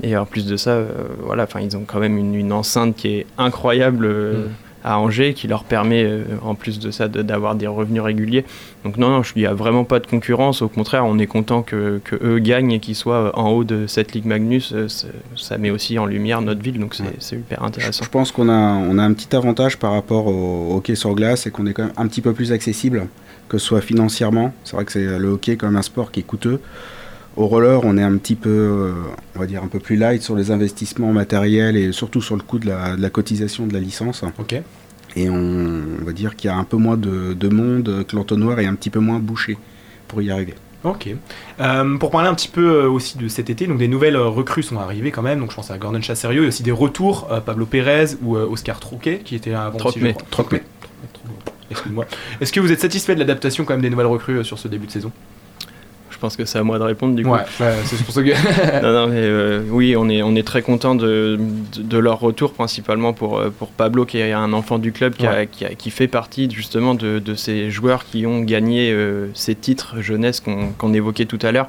[0.03, 0.83] Et en plus de ça,
[1.21, 4.09] voilà, ils ont quand même une, une, enceinte qui est incroyable.
[4.09, 4.49] Mm
[4.85, 8.45] à Angers qui leur permet euh, en plus de ça d'avoir des revenus réguliers.
[8.85, 10.61] Donc non, non, il n'y a vraiment pas de concurrence.
[10.61, 13.87] Au contraire, on est content que, que eux gagnent et qu'ils soient en haut de
[13.87, 14.73] cette Ligue Magnus.
[14.75, 14.87] Euh,
[15.37, 18.05] ça met aussi en lumière notre ville, donc c'est hyper intéressant.
[18.05, 21.47] Je, pense qu'on a, on a un petit avantage par rapport au hockey sur glace,
[21.47, 23.09] et qu'on est quand même un petit peu plus accessible,
[23.49, 24.53] que ce soit financièrement.
[24.65, 26.61] C'est vrai que c'est le hockey comme un sport qui est coûteux.
[27.37, 28.93] Au roller, on est un petit peu, euh,
[29.35, 32.43] on va dire, un peu plus light sur les investissements matériels et surtout sur le
[32.43, 34.25] coût de la, de la cotisation de la licence.
[34.39, 34.55] Ok.
[35.17, 38.17] Et on, on va dire qu'il y a un peu moins de, de monde, que
[38.17, 39.57] l'entonnoir est un petit peu moins bouché
[40.07, 40.55] pour y arriver.
[40.85, 41.09] Ok.
[41.61, 44.63] Euh, pour parler un petit peu euh, aussi de cet été, donc des nouvelles recrues
[44.63, 45.41] sont arrivées quand même.
[45.41, 48.47] Donc je pense à Gordon Chasserio et aussi des retours, euh, Pablo Pérez ou euh,
[48.47, 49.79] Oscar Troquet qui était avant.
[49.79, 50.15] Troquet.
[50.31, 50.63] Troquet.
[51.71, 52.05] Excuse-moi.
[52.41, 54.87] Est-ce que vous êtes satisfait de l'adaptation quand même des nouvelles recrues sur ce début
[54.87, 55.11] de saison?
[56.15, 57.31] Je pense que c'est à moi de répondre du coup.
[57.31, 58.31] Ouais, ouais c'est pour ça que.
[58.83, 61.39] non, non, mais euh, oui, on est, on est très content de,
[61.75, 65.27] de, de, leur retour, principalement pour, pour Pablo, qui est un enfant du club, qui,
[65.27, 65.37] ouais.
[65.37, 69.29] a, qui, a, qui, fait partie justement de, de, ces joueurs qui ont gagné euh,
[69.35, 71.69] ces titres jeunesse qu'on qu évoquait tout à l'heure.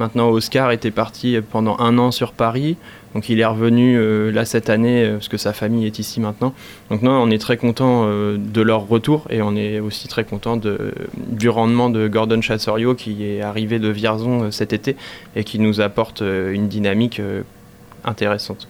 [0.00, 2.76] Maintenant, Oscar était parti pendant un an sur Paris.
[3.14, 6.20] Donc il est revenu euh, là cette année euh, parce que sa famille est ici
[6.20, 6.52] maintenant.
[6.90, 10.24] Donc non, on est très content euh, de leur retour et on est aussi très
[10.24, 14.96] content du rendement de Gordon Chasserio qui est arrivé de Vierzon cet été
[15.36, 17.20] et qui nous apporte une dynamique
[18.04, 18.68] intéressante.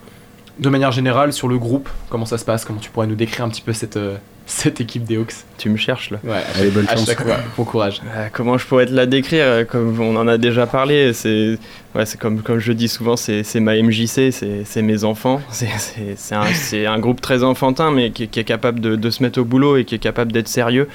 [0.59, 2.65] De manière générale, sur le groupe, comment ça se passe?
[2.65, 3.99] Comment tu pourrais nous décrire un petit peu cette,
[4.47, 7.07] cette équipe des Hawks Tu me cherches là Ouais, allez, bonne à chance.
[7.07, 8.03] chaque fois, bon courage.
[8.15, 11.59] Euh, comment je pourrais te la décrire Comme on en a déjà parlé, c'est
[11.95, 15.41] ouais, comme, comme je dis souvent, c'est ma MJC, c'est mes enfants.
[15.51, 19.41] C'est un, un groupe très enfantin, mais qui, qui est capable de, de, se mettre
[19.41, 20.89] au boulot et qui est capable d'être sérieux.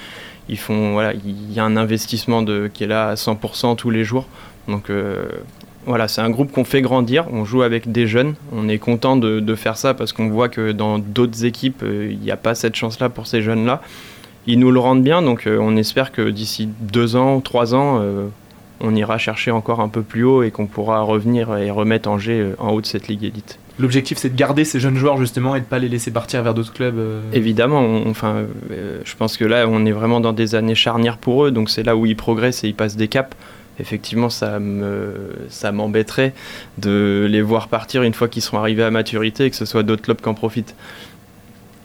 [0.48, 3.90] Ils font, voilà, il y a un investissement de, qui est là à 100% tous
[3.90, 4.28] les jours.
[4.68, 5.26] Donc euh,
[5.86, 9.15] voilà, c'est un groupe qu'on fait grandir, on joue avec des jeunes, on est content
[9.15, 12.38] de, de faire ça parce qu'on voit que dans d'autres équipes, il euh, n'y a
[12.38, 13.82] pas cette chance-là pour ces jeunes-là.
[14.46, 18.00] Ils nous le rendent bien, donc euh, on espère que d'ici deux ans, trois ans,
[18.02, 18.28] euh,
[18.82, 22.54] on ira chercher encore un peu plus haut et qu'on pourra revenir et remettre Angers
[22.60, 23.60] en haut de cette ligue élite.
[23.80, 26.54] L'objectif, c'est de garder ces jeunes joueurs justement et de pas les laisser partir vers
[26.54, 27.00] d'autres clubs.
[27.32, 31.18] Évidemment, on, enfin, euh, je pense que là, on est vraiment dans des années charnières
[31.18, 33.36] pour eux, donc c'est là où ils progressent et ils passent des caps
[33.80, 36.34] effectivement ça me ça m'embêterait
[36.78, 39.84] de les voir partir une fois qu'ils seront arrivés à maturité et que ce soit
[39.84, 40.76] d'autres clubs qui en profitent.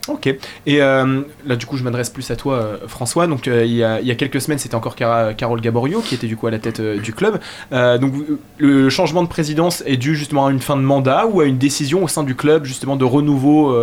[0.09, 0.27] Ok.
[0.27, 3.27] Et euh, là, du coup, je m'adresse plus à toi, euh, François.
[3.27, 6.47] Donc, euh, il, y a, quelques semaines, c'était encore Carole Gaborio qui était du coup
[6.47, 7.39] à la tête du club.
[7.73, 8.13] donc,
[8.59, 11.59] le changement de présidence est dû justement à une fin de mandat ou à une
[11.59, 13.75] décision au sein du club justement de renouveau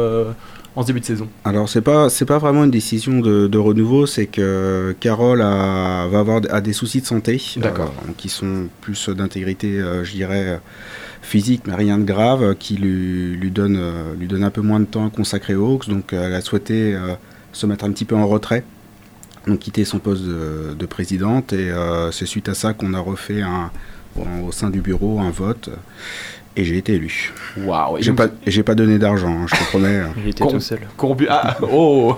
[0.75, 1.27] en ce début de saison.
[1.43, 6.07] Alors c'est pas c'est pas vraiment une décision de, de renouveau, c'est que Carole a,
[6.07, 10.11] va avoir a des soucis de santé, d'accord, euh, qui sont plus d'intégrité, euh, je
[10.13, 10.59] dirais
[11.21, 14.79] physique, mais rien de grave, qui lui, lui donne euh, lui donne un peu moins
[14.79, 17.15] de temps consacré aux Hawks, donc elle a souhaité euh,
[17.51, 18.63] se mettre un petit peu en retrait.
[19.47, 21.51] Donc quitter son poste de, de présidente.
[21.51, 23.71] Et euh, c'est suite à ça qu'on a refait un,
[24.15, 25.71] au sein du bureau un vote
[26.55, 27.31] et j'ai été élu.
[27.57, 30.01] Waouh J'ai pas, j'ai pas donné d'argent, hein, je te promets.
[30.23, 30.81] Il était tout seul.
[31.29, 32.17] Ah, oh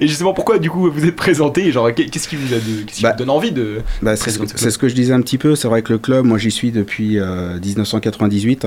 [0.00, 2.96] Et justement, pourquoi du coup vous êtes présenté Genre, qu'est-ce qui vous a de, qu'est-ce
[2.96, 5.38] qui bah, vous donne envie de bah, C'est ce, ce, que je disais un petit
[5.38, 5.54] peu.
[5.54, 8.66] C'est vrai que le club, moi j'y suis depuis euh, 1998.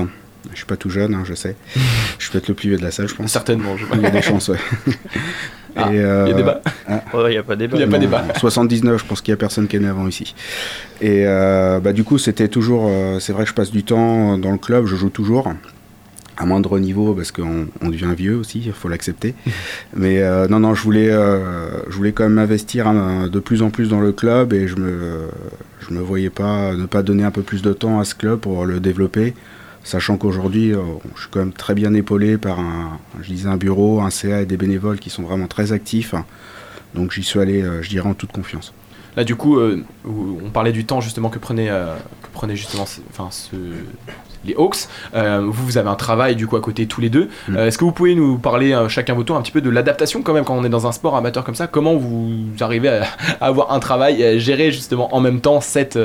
[0.52, 1.56] Je suis pas tout jeune, hein, je sais.
[2.20, 3.32] je suis peut-être le plus vieux de la salle, je pense.
[3.32, 3.76] Certainement.
[3.78, 4.58] Je Il y a des chances, ouais.
[5.76, 7.30] Ah, il y a débat Il ah.
[7.30, 7.78] n'y a pas débat.
[7.78, 8.24] Il y a pas débat.
[8.38, 10.36] 79, je pense qu'il n'y a personne qui est né avant ici.
[11.02, 12.88] Et euh, bah, du coup, c'était toujours.
[12.90, 15.52] Euh, c'est vrai que je passe du temps dans le club, je joue toujours.
[16.36, 19.36] À moindre niveau, parce qu'on on devient vieux aussi, il faut l'accepter.
[19.96, 23.70] Mais euh, non, non, je voulais, je voulais quand même investir hein, de plus en
[23.70, 25.28] plus dans le club et je me,
[25.88, 28.40] je me voyais pas ne pas donner un peu plus de temps à ce club
[28.40, 29.36] pour le développer
[29.84, 30.74] sachant qu'aujourd'hui,
[31.16, 34.42] je suis quand même très bien épaulé par un, je disais un bureau, un CA
[34.42, 36.16] et des bénévoles qui sont vraiment très actifs.
[36.94, 38.74] Donc j'y suis allé, je dirais, en toute confiance.
[39.16, 41.96] Là, du coup, euh, on parlait du temps justement que prenaient, euh,
[42.40, 43.30] que justement enfin,
[44.46, 44.88] les Hawks.
[45.14, 47.30] Euh, vous, vous avez un travail du coup à côté tous les deux.
[47.48, 47.58] Mm.
[47.58, 50.34] Est-ce que vous pouvez nous parler chacun votre tour un petit peu de l'adaptation quand
[50.34, 51.68] même quand on est dans un sport amateur comme ça?
[51.68, 53.04] Comment vous arrivez à,
[53.40, 55.98] à avoir un travail et à gérer justement en même temps cette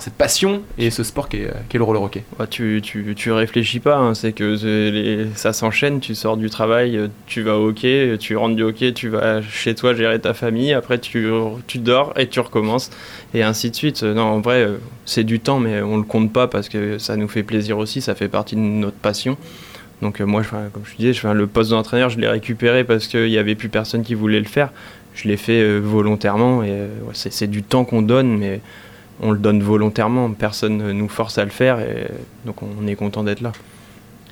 [0.00, 3.96] cette passion et ce sport qui est, le roller hockey bah, tu, tu, réfléchis pas,
[3.96, 4.14] hein.
[4.14, 8.62] c'est que ça s'enchaîne, tu sors du travail, tu vas au hockey, tu rentres du
[8.62, 11.28] hockey, tu vas chez toi gérer ta famille, après tu,
[11.66, 12.90] tu dors et tu recommences,
[13.34, 14.02] et ainsi de suite.
[14.02, 14.68] Non, en vrai,
[15.04, 18.00] c'est du temps, mais on le compte pas parce que ça nous fait plaisir aussi,
[18.00, 19.36] ça fait partie de notre passion.
[20.02, 23.06] Donc euh, moi, comme je disais, je fais le poste d'entraîneur, je l'ai récupéré parce
[23.06, 24.70] qu'il n'y avait plus personne qui voulait le faire.
[25.14, 28.60] Je l'ai fait euh, volontairement et euh, c'est du temps qu'on donne, mais
[29.20, 32.08] on le donne volontairement, personne ne nous force à le faire, et
[32.44, 33.52] donc on est content d'être là.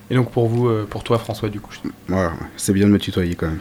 [0.08, 1.74] Et donc pour vous, euh, pour toi François, du coup
[2.10, 3.58] ouais, C'est bien de me tutoyer quand même.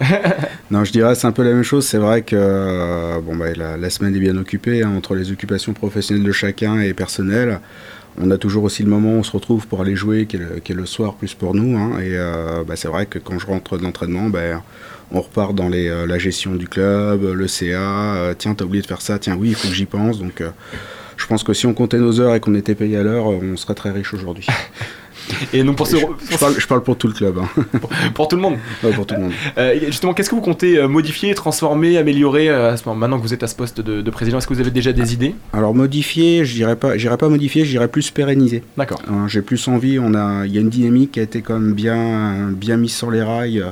[0.70, 1.86] non, je dirais c'est un peu la même chose.
[1.86, 5.72] C'est vrai que euh, bon, bah, la, semaine est bien occupée hein, entre les occupations
[5.72, 7.60] professionnelles de chacun et personnelles.
[8.20, 10.74] On a toujours aussi le moment où on se retrouve pour aller jouer, qui est
[10.74, 11.76] le, soir plus pour nous.
[11.76, 14.62] Hein, et euh, bah, c'est vrai que quand je rentre d'entraînement, bah,
[15.12, 18.14] on repart dans les, euh, la gestion du club, le CA.
[18.16, 19.18] Euh, tiens, t'as oublié de faire ça.
[19.18, 20.18] Tiens, oui, il faut que j'y pense.
[20.18, 20.50] Donc, euh,
[21.16, 23.56] je pense que si on comptait nos heures et qu'on était payé à l'heure, on
[23.56, 24.46] serait très riche aujourd'hui.
[25.52, 25.96] Et donc pour ce...
[25.96, 27.36] je, parle, pour tout le club.
[27.38, 27.48] Hein.
[28.14, 28.56] Pour, tout le monde.
[28.80, 29.32] pour tout le monde.
[29.86, 32.48] justement, qu'est-ce que vous comptez modifier, transformer, améliorer
[32.96, 35.12] maintenant que vous êtes à ce poste de, président Est-ce que vous avez déjà des
[35.12, 35.34] idées?
[35.52, 38.62] Alors modifier, je dirais pas, j'irais pas modifier, je dirais plus pérenniser.
[38.78, 39.02] D'accord.
[39.06, 39.98] Hein, j'ai plus envie.
[39.98, 42.94] On a, il y a une dynamique qui a été quand même bien, bien mise
[42.94, 43.62] sur les rails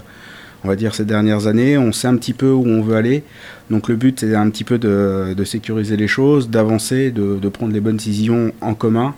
[0.66, 1.78] on va dire, ces dernières années.
[1.78, 3.22] On sait un petit peu où on veut aller.
[3.70, 7.80] Donc le but, c'est un petit peu de, sécuriser les choses, d'avancer, de, prendre les
[7.80, 9.14] bonnes décisions en commun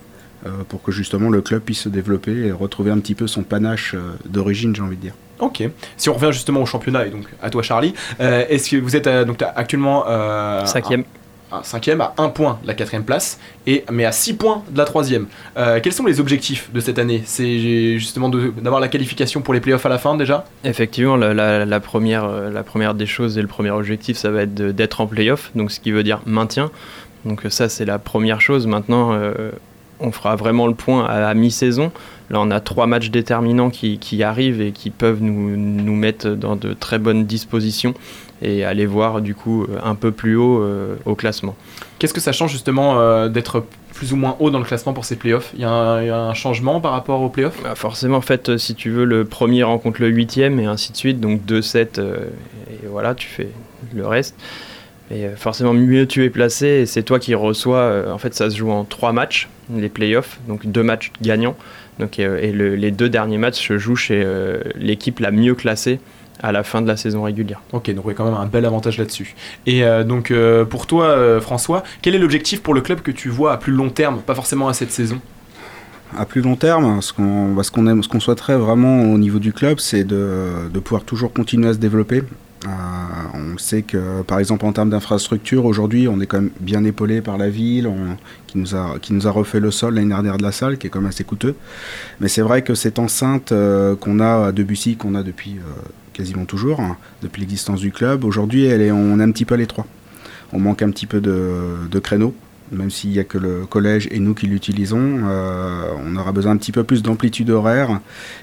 [0.47, 3.43] euh, pour que justement le club puisse se développer et retrouver un petit peu son
[3.43, 5.15] panache euh, d'origine, j'ai envie de dire.
[5.39, 5.63] Ok.
[5.97, 8.95] Si on revient justement au championnat, et donc à toi Charlie, euh, est-ce que vous
[8.95, 10.05] êtes donc, actuellement...
[10.67, 11.05] Cinquième un
[11.63, 14.85] cinquième à un point de la quatrième place, et, mais à 6 points de la
[14.85, 15.27] troisième.
[15.57, 17.23] Euh, quels sont les objectifs de cette année?
[17.25, 20.45] C'est justement d'avoir la qualification pour les playoffs à la fin déjà?
[20.65, 24.55] Effectivement, la, première, euh, la première des choses et le premier objectif, ça va être
[24.55, 26.71] d'être en playoff, donc ce qui veut dire maintien.
[27.25, 28.67] Donc ça, c'est la première chose.
[28.67, 29.51] Maintenant, euh,
[30.01, 31.93] on fera vraiment le point à, mi-saison.
[32.31, 36.29] Là, on a trois matchs déterminants qui, qui arrivent et qui peuvent nous, nous, mettre
[36.31, 37.95] dans de très bonnes dispositions
[38.43, 41.57] et aller voir du coup un peu plus haut euh, au classement.
[41.99, 43.65] Qu'est-ce que ça change justement euh, d'être
[43.95, 45.51] plus ou moins haut dans le classement pour ces playoffs?
[45.55, 47.61] Il y, a un, changement par rapport aux playoffs?
[47.63, 50.97] Bah Forcément, en fait, si tu veux, le premier rencontre le huitième et ainsi de
[50.97, 52.27] suite, donc 2-7, euh,
[52.71, 53.49] et voilà, tu fais
[53.95, 54.37] le reste.
[55.11, 58.05] Et forcément, mieux tu es placé, et c'est toi qui reçois.
[58.13, 61.57] en fait, ça se joue en trois matchs, les playoffs, donc deux matchs gagnants.
[61.99, 64.25] Donc, et les deux derniers matchs se jouent chez
[64.77, 65.99] l'équipe la mieux classée
[66.41, 67.61] à la fin de la saison régulière.
[67.73, 69.35] Ok, donc il y a quand même un bel avantage là-dessus.
[69.67, 73.11] Et euh, donc euh, pour toi, euh, François, quel est l'objectif pour le club que
[73.11, 75.21] tu vois à plus long terme, pas forcément à cette saison?
[76.17, 79.53] À plus long terme, ce qu'on bah, aime, ce qu'on souhaiterait vraiment au niveau du
[79.53, 82.23] club, c'est de, de, pouvoir toujours continuer à se développer.
[82.67, 87.21] On sait que, par exemple, en termes d'infrastructure, aujourd'hui, on est quand même bien épaulé
[87.21, 87.91] par la ville,
[88.47, 91.09] qui, nous a, refait le sol l'année dernière de la salle, qui est quand même
[91.09, 91.55] assez coûteux.
[92.21, 93.53] Mais c'est vrai que cette enceinte
[94.01, 95.57] qu'on a à Debussy, qu'on a depuis
[96.19, 98.25] quasiment toujours, hein, depuis l'existence du club.
[98.25, 99.87] Aujourd'hui, on est un petit peu à l'étroit.
[100.53, 102.35] On manque un petit peu de, créneaux,
[102.73, 105.21] même s'il n'y a que le collège et nous qui l'utilisons.
[105.25, 108.01] Euh, on aura besoin un petit peu plus d'amplitude horaire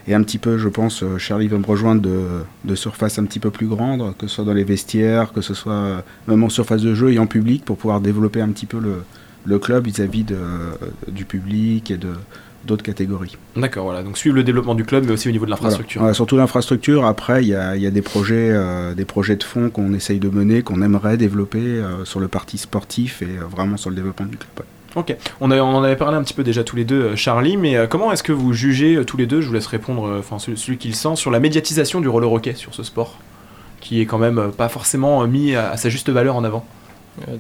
[0.08, 3.40] et un petit peu, je pense, euh, Charlie va me rejoindre, de, surface un petit
[3.40, 6.82] peu plus grande, que ce soit dans les vestiaires, que ce soit même en surface
[6.82, 10.26] de jeu et en public, pour pouvoir développer un petit peu le, club vis-à-vis
[11.08, 12.10] du public et de,
[12.66, 13.38] d'autres catégories.
[13.56, 14.04] D'accord, voilà.
[14.04, 16.16] Donc suivre le développement du club, mais aussi au niveau de l'infrastructure.
[16.16, 17.06] surtout l'infrastructure.
[17.06, 20.62] Après, il y a, des projets, euh, des projets de fonds qu'on essaye de mener,
[20.62, 24.38] qu'on aimerait développer euh, sur le parti sportif et euh, vraiment sur le développement du
[24.38, 24.66] club.
[24.96, 27.86] Ok, on, on, en avait parlé un petit peu déjà tous les deux, Charlie, mais
[27.90, 30.78] comment est-ce que vous jugez tous les deux, je vous laisse répondre, enfin celui, celui
[30.78, 33.20] qui le sent, sur la médiatisation du roller hockey sur ce sport,
[33.82, 36.66] qui est quand même pas forcément mis à sa juste valeur en avant?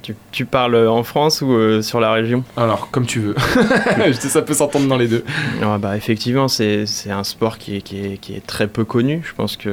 [0.02, 3.36] Tu, tu parles en France ou euh, sur la région Alors, comme tu veux.
[4.14, 5.24] Ça peut s'entendre dans les deux.
[5.62, 9.22] Ah bah, Effectivement, c'est un sport qui est, qui, est, qui est très peu connu.
[9.24, 9.72] Je pense qu'il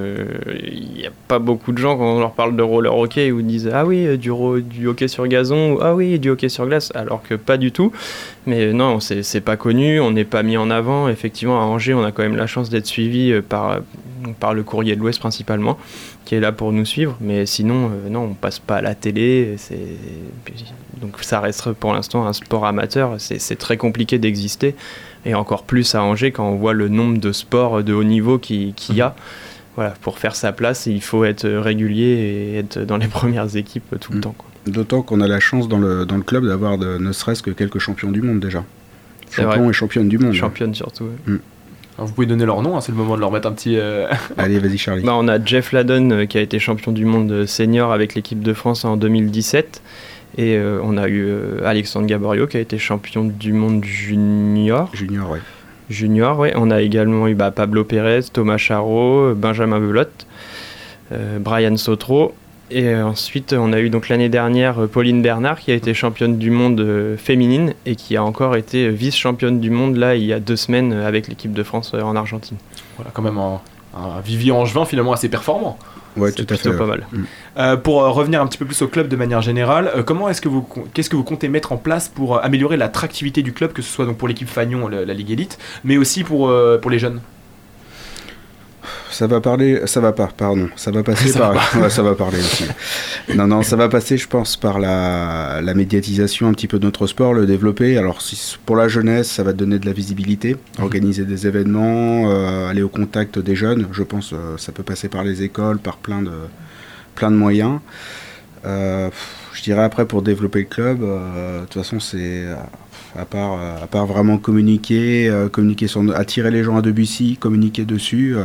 [0.95, 3.47] n'y a pas beaucoup de gens, quand on leur parle de roller hockey, où ils
[3.47, 6.93] disent Ah oui, euh, du hockey sur gazon, ou Ah oui, du hockey sur glace,
[6.95, 7.93] alors que pas du tout.
[8.47, 11.09] Mais euh, non, c'est c'est pas connu, on n'est pas mis en avant.
[11.09, 13.81] Effectivement, à Angers, on a quand même la chance d'être suivi euh, par,
[14.41, 15.79] par le courrier de l'Ouest principalement,
[16.25, 17.17] qui est là pour nous suivre.
[17.21, 19.57] Mais sinon, euh, non, on passe pas à la télé.
[21.01, 23.15] Donc ça reste pour l'instant un sport amateur.
[23.19, 24.75] C'est très compliqué d'exister.
[25.25, 28.39] Et encore plus à Angers quand on voit le nombre de sports de haut niveau
[28.39, 29.15] qu'il y a.
[29.77, 33.99] Voilà, pour faire sa place, il faut être régulier et être dans les premières équipes
[34.01, 34.35] tout le temps.
[34.37, 34.52] quoi.
[34.67, 37.51] D'autant qu'on a la chance dans le, dans le club d'avoir de- ne serait-ce que
[37.51, 38.65] quelques champions du monde déjà.
[39.31, 40.35] Champions et championnes du monde.
[40.35, 41.05] Championne surtout.
[41.05, 41.33] ouais.
[41.35, 41.39] Mm.
[41.99, 43.77] Alors, vous pouvez donner leur nom, hein, c'est le moment de leur mettre un petit.
[43.77, 44.07] euh,
[44.39, 45.03] Allez, vas-y Charlie.
[45.03, 48.41] Bah, on a Jeff Ladon euh, qui a été champion du monde senior avec l'équipe
[48.41, 49.83] de France en 2017.
[50.39, 54.91] Et euh, on a eu euh, Alexandre Gaborio qui a été champion du monde junior.
[54.95, 55.41] Junior, ouais.
[55.91, 56.53] Junior, ouais.
[56.57, 60.27] On a également eu bah, Pablo Pérez, Thomas Charot, Benjamin Belotte,
[61.13, 62.35] euh, Brian Sotro.
[62.75, 65.93] Et euh, ensuite, on a eu donc l'année dernière euh, Pauline Bernard qui a été
[65.95, 70.25] championne du monde euh, féminine et qui a encore été vice-championne du monde là il
[70.25, 72.57] y a deux semaines avec l'équipe de France en Argentine.
[72.97, 73.61] voilà, quand même un,
[73.95, 75.79] un vivier angevin finalement assez performant.
[76.17, 76.71] Ouais, C'est tout à fait.
[76.77, 76.91] pas ouais.
[76.91, 77.07] mal.
[77.13, 77.23] Mm.
[77.59, 80.29] Euh, pour euh, revenir un petit peu plus au club de manière générale, euh, comment
[80.29, 83.53] est-ce que vous qu'est-ce que vous comptez mettre en place pour euh, améliorer l'attractivité du
[83.55, 86.49] club, que ce soit donc pour l'équipe Fagnon, le- la Ligue Élite, mais aussi pour,
[86.51, 87.21] euh, pour les jeunes?
[89.13, 90.69] Ça va parler, ça va pas, pardon.
[90.75, 91.53] Ça va passer Ça par.
[91.53, 92.65] va Ouais, ça va parler aussi.
[93.37, 96.85] non, non, ça va passer, je pense, par la, la médiatisation un petit peu de
[96.87, 97.99] notre sport, le développer.
[97.99, 102.69] Alors, si, pour la jeunesse, ça va donner de la visibilité, organiser des événements, euh,
[102.71, 103.87] aller au contact des jeunes.
[103.93, 106.33] Je pense euh, ça peut passer par les écoles, par plein de,
[107.15, 107.81] plein de moyens.
[108.65, 109.11] Euh,
[109.53, 112.45] je dirais après pour développer le club, de toute façon, c'est
[113.19, 117.85] à part, à part vraiment communiquer, euh, communiquer sur, attirer les gens à Debussy, communiquer
[117.85, 118.35] dessus.
[118.37, 118.45] euh,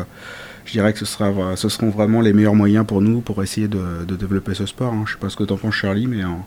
[0.68, 3.68] je dirais que ce, sera, ce seront vraiment les meilleurs moyens pour nous pour essayer
[3.68, 4.94] de, de développer ce sport.
[4.94, 5.04] hein.
[5.08, 6.46] Je sais pas ce que t'en penses, Charlie, mais en,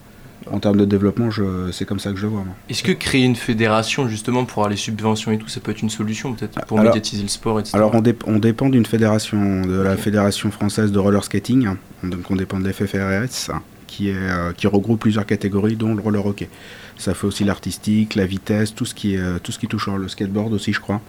[0.51, 1.29] en termes de développement,
[1.73, 2.45] c'est comme ça que je le vois.
[2.69, 5.83] Est-ce que créer une fédération justement pour avoir les subventions et tout, ça peut être
[5.83, 7.73] une solution peut-être pour Alors- médiatiser le sport, etc.
[7.77, 11.69] Alors on, dép- on dépend d'une fédération, de la fédération française de roller skating,
[12.03, 13.51] donc on dépend de l'FFRS,
[13.87, 16.49] qui, est, euh, qui regroupe plusieurs catégories, dont le roller hockey.
[16.97, 19.89] Ça fait aussi l'artistique, la vitesse, tout ce qui, est, euh, tout ce qui touche
[19.89, 21.01] le skateboard aussi, je crois.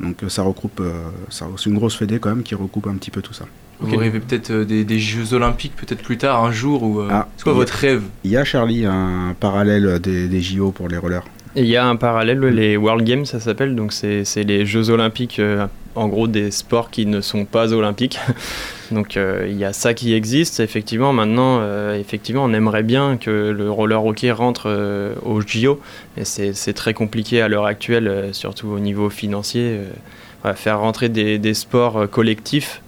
[0.00, 0.92] Donc euh, ça regroupe, euh,
[1.30, 3.44] ça, c'est une grosse fédé quand même qui regroupe un petit peu tout ça.
[3.80, 7.08] Vous rêvez peut-être euh, des, des Jeux Olympiques peut-être plus tard, un jour ou euh,
[7.10, 8.02] Ah, c'est quoi votre rêve?
[8.22, 11.24] Il y a Charlie un parallèle des, des JO pour les rollers.
[11.56, 14.66] Et il y a un parallèle, les World Games, ça s'appelle, donc c'est c'est les
[14.66, 18.18] Jeux Olympiques, euh, en gros des sports qui ne sont pas olympiques.
[18.90, 21.12] donc euh, il y a ça qui existe, effectivement.
[21.12, 25.80] Maintenant, euh, effectivement, on aimerait bien que le roller hockey rentre euh, au JO,
[26.16, 29.78] mais c'est très compliqué à l'heure actuelle, surtout au niveau financier.
[30.54, 32.82] faire rentrer des, sports collectifs,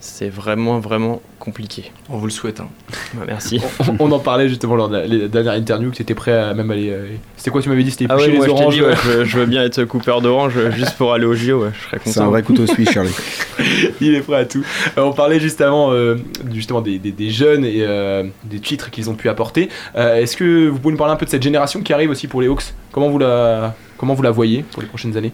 [0.00, 1.90] c'est vraiment, vraiment compliqué.
[2.10, 2.60] On vous le souhaite.
[2.60, 2.68] hein.
[3.26, 3.60] Merci.
[3.88, 6.32] on, on en parlait justement lors de la, la dernière interview que tu étais prêt
[6.36, 6.90] à même aller.
[6.90, 7.06] euh,
[7.38, 8.94] C'était quoi tu m'avais dit C'était Ah ouais, moi les je t'ai oranges dit, ouais,
[9.04, 11.84] je, je veux bien être coupeur d'orange euh, juste pour aller au JO, ouais, je
[11.86, 12.10] serais content.
[12.12, 13.14] C'est un vrai couteau suisse, Charlie.
[14.00, 14.64] Il est prêt à tout.
[14.98, 16.16] Euh, on parlait juste avant euh,
[16.52, 19.68] justement des, des- des jeunes et euh, des titres qu'ils ont pu apporter.
[19.96, 22.26] Euh, Est-ce que vous pouvez nous parler un peu de cette génération qui arrive aussi
[22.26, 22.74] pour les Hawks?
[22.92, 25.32] Comment vous la comment vous la voyez pour les prochaines années?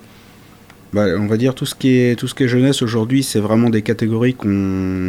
[0.92, 3.40] Bah, on va dire tout ce qui est tout ce qui est jeunesse aujourd'hui, c'est
[3.40, 4.37] vraiment des catégories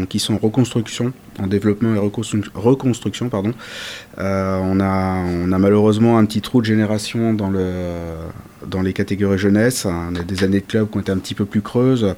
[0.09, 3.51] qui sont en reconstruction, en développement et reconstru- reconstruction, pardon.
[4.17, 7.65] Euh, on a on a malheureusement un petit trou de génération dans le
[8.65, 9.85] dans les catégories jeunesse.
[9.85, 12.15] On a des années de club qui ont été un petit peu plus creuses,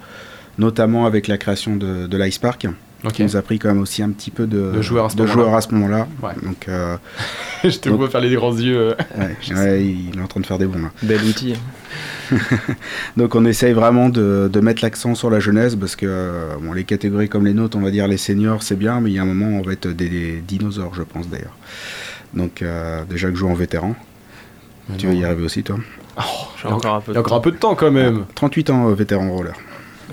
[0.60, 2.68] notamment avec la création de, de l'Ice Park.
[3.04, 3.14] Ok.
[3.14, 5.18] Qui nous a pris quand même aussi un petit peu de, De joueurs à ce
[5.18, 5.68] moment-là.
[5.72, 6.08] moment-là.
[6.24, 6.34] Ouais.
[6.44, 6.98] Donc, euh,
[7.64, 8.78] Je te Donc- vois faire les grands yeux.
[8.78, 8.94] euh.
[9.52, 10.92] ouais, ouais, il est en train de faire des bons là.
[11.04, 11.54] Bel outil.
[13.18, 16.74] Donc on essaye vraiment de, de mettre l'accent sur la jeunesse parce que euh, bon,
[16.74, 19.20] les catégories comme les nôtres, on va dire les seniors, c'est bien, mais il y
[19.20, 21.56] a un moment on va être des, des dinosaures, je pense d'ailleurs.
[22.34, 23.96] Donc euh, déjà que je joue en vétéran.
[24.98, 25.78] tu vas y arriver aussi toi
[26.62, 28.26] J'ai encore un peu Il y a encore un peu de temps quand même.
[28.36, 29.54] 38 ans euh, vétéran roller.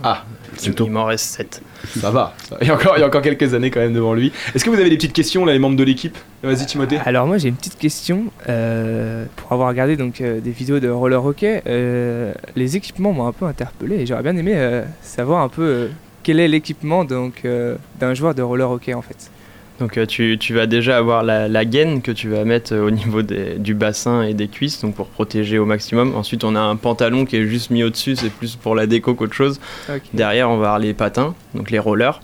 [0.03, 0.25] Ah,
[0.64, 1.62] Il, il m'en reste 7.
[1.88, 2.35] Ça va.
[2.61, 4.33] Il, y a encore, il y a encore quelques années quand même devant lui.
[4.55, 6.16] Est-ce que vous avez des petites questions là, les membres de l'équipe?
[6.42, 6.99] Vas-y Timothée.
[7.05, 10.88] Alors moi j'ai une petite question euh, pour avoir regardé donc euh, des vidéos de
[10.88, 11.62] roller hockey.
[11.66, 15.88] euh, les équipements m'ont un peu interpellé et j'aurais bien aimé savoir un peu
[16.23, 19.31] quel est l'équipement d'un joueur de roller hockey en fait.
[19.83, 22.87] Donc euh, tu, tu vas déjà avoir la, la gaine que tu vas mettre euh,
[22.87, 26.14] au niveau des- du bassin et des cuisses, donc pour protéger au maximum.
[26.14, 29.14] Ensuite on a un pantalon qui est juste mis au-dessus, c'est plus pour la déco
[29.14, 29.59] qu'autre chose.
[30.14, 32.21] Derrière on va avoir les patins, donc les rollers,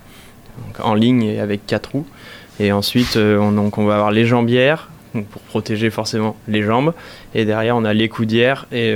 [0.65, 2.07] donc en ligne et avec quatre roues.
[2.61, 6.95] Et ensuite, on, donc, on va avoir les jambières, donc pour protéger forcément les jambes.
[7.35, 8.95] Et derrière, on a les coudières et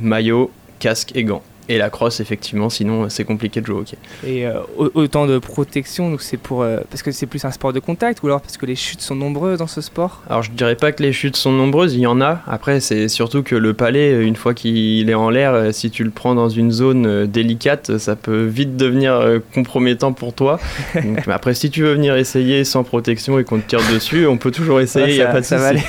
[0.00, 3.96] maillot, casque et gants et la crosse effectivement sinon c'est compliqué de jouer au hockey.
[4.26, 7.72] Et euh, autant de protection donc c'est pour euh, parce que c'est plus un sport
[7.72, 10.22] de contact ou alors parce que les chutes sont nombreuses dans ce sport?
[10.28, 12.40] Alors je dirais pas que les chutes sont nombreuses, il y en a.
[12.48, 16.02] Après c'est surtout que le palais une fois qu'il est en l'air euh, si tu
[16.02, 20.58] le prends dans une zone délicate, ça peut vite devenir compromettant pour toi.
[20.96, 24.38] donc, après si tu veux venir essayer sans protection et qu'on te tire dessus, on
[24.38, 25.84] peut toujours essayer, il n'y a pas de souci.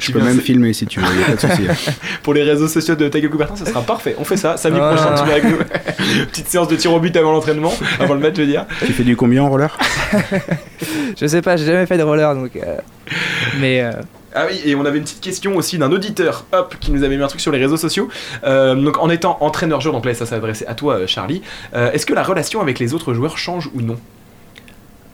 [0.00, 1.92] Je peux même filmer si tu veux, il a pas de souci.
[2.22, 4.16] pour les réseaux sociaux de Taguel Coubertin, ça sera parfait.
[4.18, 5.56] On fait ça samedi prochain avec nous.
[6.30, 8.66] Petite séance de tir au but avant l'entraînement, avant le match, je veux dire.
[8.80, 9.76] Tu fais du combien en roller?
[11.20, 12.54] Je sais pas, j'ai jamais fait de roller donc.
[12.56, 12.76] Euh,
[13.60, 13.82] mais.
[13.82, 13.92] Euh,
[14.34, 17.16] ah oui, et on avait une petite question aussi d'un auditeur, hop, qui nous avait
[17.16, 18.08] mis un truc sur les réseaux sociaux.
[18.44, 21.42] Euh, donc en étant entraîneur-joueur, donc là ça s'adressait à toi Charlie,
[21.74, 23.98] est-ce que la relation avec les autres joueurs change ou non?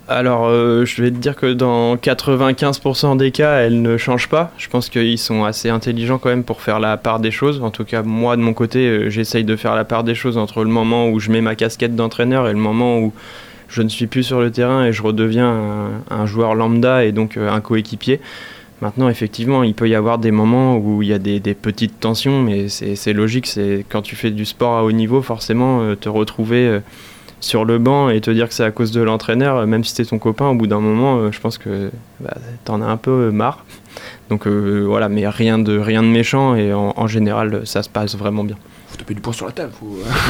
[0.07, 4.53] Alors, euh, je vais te dire que dans 95% des cas, elle ne change pas.
[4.59, 7.63] Je pense qu'ils sont assez intelligents quand même pour faire la part des choses.
[7.63, 10.37] En tout cas, moi, de mon côté, euh, j'essaye de faire la part des choses
[10.37, 13.15] entre le moment où je mets ma casquette d'entraîneur et le moment où
[13.69, 17.39] je ne suis plus sur le terrain et je redeviens un, joueur lambda et donc
[17.39, 18.21] euh, un coéquipier.
[18.83, 21.99] Maintenant, effectivement, il peut y avoir des moments où il y a des, des petites
[21.99, 23.47] tensions, mais c'est logique.
[23.47, 26.81] C'est quand tu fais du sport à haut niveau, forcément, te retrouver
[27.41, 29.91] sur le banc et te dire que c'est à cause de l'entraîneur, euh, même si
[29.91, 32.97] c'était ton copain, au bout d'un moment, euh, je pense que bah, t'en as un
[32.97, 33.65] peu euh, marre.
[34.31, 38.43] Donc voilà, mais rien de, rien de méchant et en, général, ça se passe vraiment
[38.43, 38.57] bien.
[38.89, 39.73] Faut taper du poing sur la table.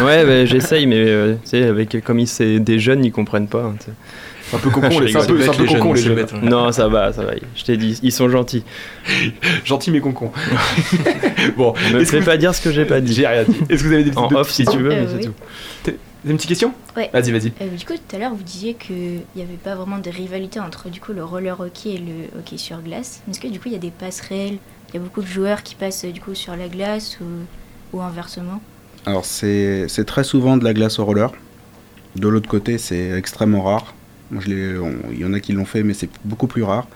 [0.05, 3.63] ouais, bah, j'essaye, mais avec, comme c'est des jeunes, ils comprennent pas.
[3.63, 3.77] Hein,
[4.55, 6.27] un peu cocon, les, un peu, un peu les jeunes.
[6.43, 7.33] Non, ça va, ça va.
[7.55, 8.65] Je t'ai dit, ils sont gentils.
[9.65, 10.31] gentils mais concons.
[11.57, 13.15] bon, ne fais pas dire ce que j'ai pas dit.
[13.15, 13.57] J'ai rien dit.
[13.69, 15.35] Est-ce que vous avez des En off si tu veux, mais c'est tout
[16.27, 16.73] une petite question?
[16.97, 17.11] Ouais.
[17.13, 17.53] Vas-y, vas-y.
[17.61, 20.59] Euh, du coup, tout à l'heure, vous disiez qu'il n'y avait pas vraiment de rivalité
[20.59, 23.23] entre du coup, le roller hockey et le hockey sur glace.
[23.29, 24.59] Est-ce que du coup, il y a des passerelles?
[24.89, 28.01] Il y a beaucoup de joueurs qui passent du coup sur la glace ou, ou
[28.01, 28.63] inversement?
[29.07, 31.31] Alors, c'est très souvent de la glace au roller.
[32.17, 33.95] De l'autre côté, c'est extrêmement rare.
[34.47, 36.87] Il y en a qui l'ont fait, mais c'est beaucoup plus rare.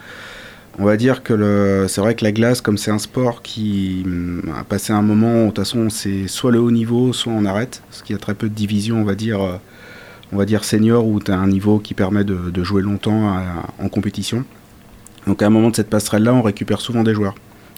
[0.81, 4.43] On va dire que c'est vrai que la glace, comme c'est un sport qui hum,
[4.57, 7.83] a passé un moment, de toute façon, c'est soit le haut niveau, soit on arrête.
[7.89, 9.57] Parce qu'il y a très peu de divisions, on va dire, euh,
[10.33, 13.37] on va dire senior, où tu as un niveau qui permet de, jouer longtemps
[13.79, 14.45] en compétition.
[15.27, 17.35] Donc à un moment de cette passerelle-là, on récupère souvent des joueurs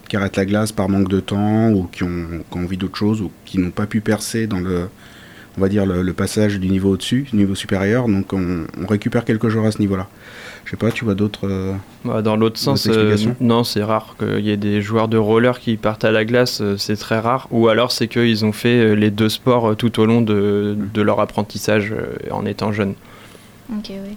[0.09, 3.31] qui arrêtent la glace par manque de temps ou qui ont, envie d'autre chose ou
[3.45, 4.89] qui n'ont pas pu percer dans le,
[5.59, 8.09] on va dire le, passage du niveau au-dessus, du niveau supérieur.
[8.09, 10.09] Donc on, on récupère quelques joueurs à ce niveau-là.
[10.71, 11.49] Je sais pas, tu vois d'autres.
[11.49, 15.17] Euh, bah, dans l'autre sens, euh, non, c'est rare qu'il y ait des joueurs de
[15.17, 17.49] roller qui partent à la glace, euh, c'est très rare.
[17.51, 21.19] Ou alors c'est qu'ils ont fait les deux sports tout au long de, de leur
[21.19, 21.93] apprentissage
[22.31, 22.95] en étant jeunes.
[23.77, 24.17] Ok, oui.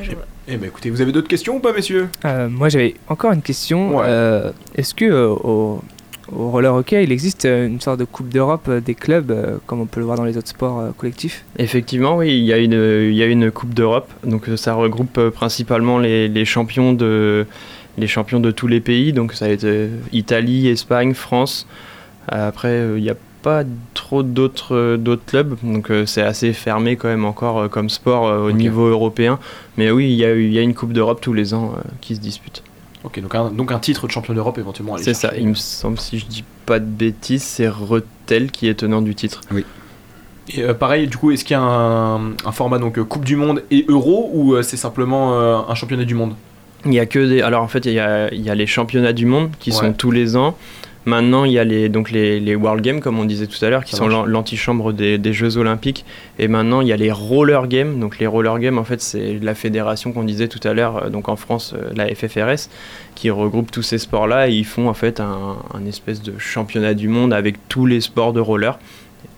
[0.00, 0.26] Je vois.
[0.46, 2.08] Eh ben écoutez, vous avez d'autres questions ou pas, messieurs?
[2.24, 4.00] Moi j'avais encore une question.
[4.76, 5.82] Est-ce que au,
[6.32, 9.58] au roller hockey, il existe euh, une sorte de Coupe d'Europe euh, des clubs, euh,
[9.66, 12.58] comme on peut le voir dans les autres sports collectifs Effectivement, oui, il y a
[12.58, 14.10] une, il y a une Coupe d'Europe.
[14.24, 17.46] Donc ça regroupe principalement les, les, champions de,
[17.98, 19.12] les champions de tous les pays.
[19.12, 21.66] Donc ça a été Italie, Espagne, France.
[22.28, 27.26] Après, il n'y a pas trop d'autres d'autres clubs, donc c'est assez fermé quand même
[27.26, 29.38] encore comme sport au niveau européen.
[29.76, 32.16] Mais oui, il y, a, il y a une Coupe d'Europe tous les ans qui
[32.16, 32.62] se dispute.
[33.04, 34.96] Ok, donc un, donc un titre de champion d'Europe éventuellement.
[34.96, 38.74] C'est ça, il me semble, si je dis pas de bêtises, c'est Retel qui est
[38.74, 39.42] tenant du titre.
[39.52, 39.64] Oui.
[40.48, 43.36] Et euh, pareil, du coup, est-ce qu'il y a un, format donc euh, Coupe du
[43.36, 45.38] Monde et Euro ou euh, c'est simplement
[45.68, 46.34] un championnat du monde?
[46.86, 47.40] Il y a que des.
[47.42, 49.92] Alors en fait, il y a, il y a les championnats du monde qui sont
[49.92, 50.56] tous les ans.
[51.06, 53.68] Maintenant, il y a les, donc les, les World Games, comme on disait tout à
[53.68, 56.04] l'heure, qui sont l'antichambre des, des, Jeux Olympiques.
[56.38, 57.98] Et maintenant, il y a les Roller Games.
[58.00, 61.10] Donc, les Roller Games, en fait, c'est la fédération qu'on disait tout à l'heure, euh,
[61.10, 62.70] donc en France, euh, la FFRS,
[63.14, 64.48] qui regroupe tous ces sports-là.
[64.48, 68.00] Et ils font, en fait, un, un, espèce de championnat du monde avec tous les
[68.00, 68.78] sports de roller.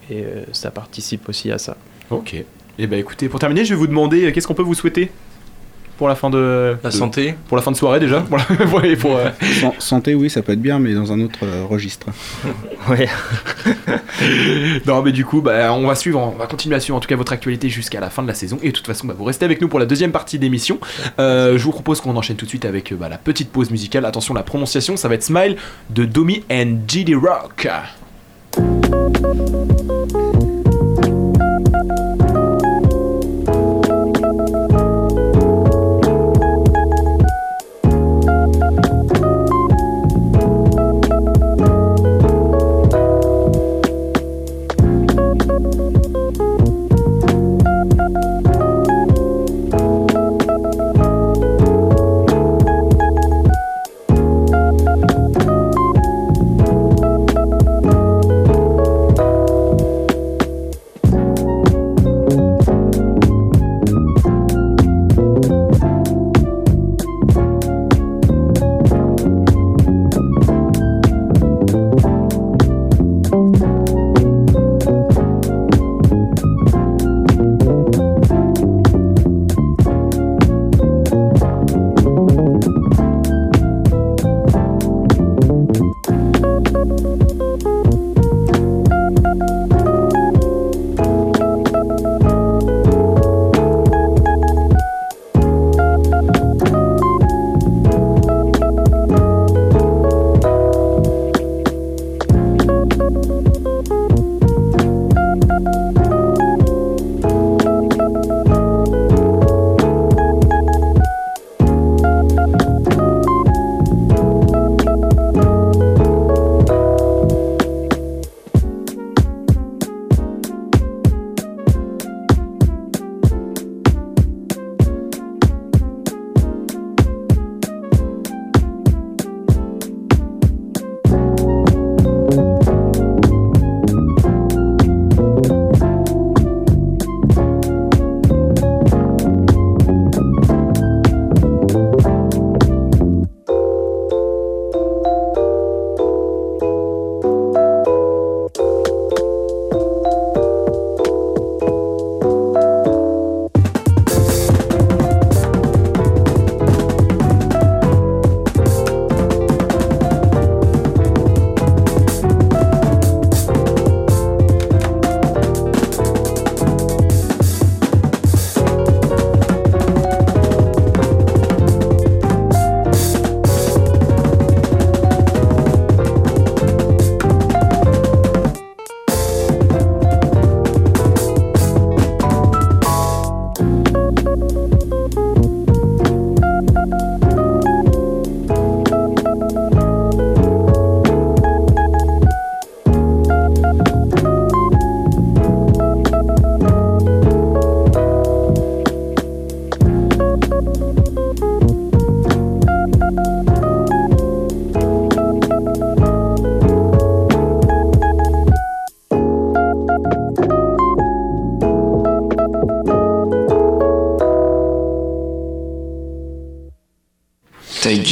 [0.08, 1.76] Et euh, ça participe aussi à ça.
[2.10, 2.34] Ok.
[2.34, 2.44] Et
[2.82, 5.10] eh ben écoutez, pour terminer, je vais vous demander qu'est-ce qu'on peut vous souhaiter?
[5.96, 7.34] Pour la fin de la santé.
[7.48, 8.20] pour la fin de soirée déjà.
[9.00, 9.30] Pour euh,
[9.78, 12.06] santé oui ça peut être bien mais dans un autre euh, registre.
[12.88, 13.08] Ouais.
[14.86, 17.08] Non mais du coup bah, on va suivre on va continuer à suivre en tout
[17.08, 18.58] cas votre actualité jusqu'à la fin de la saison.
[18.62, 20.78] Et de toute façon bah, vous restez avec nous pour la deuxième partie d'émission.
[21.18, 24.04] Euh, je vous propose qu'on enchaîne tout de suite avec bah, la petite pause musicale.
[24.04, 25.56] Attention la prononciation ça va être Smile
[25.90, 27.68] de Domi and GD Rock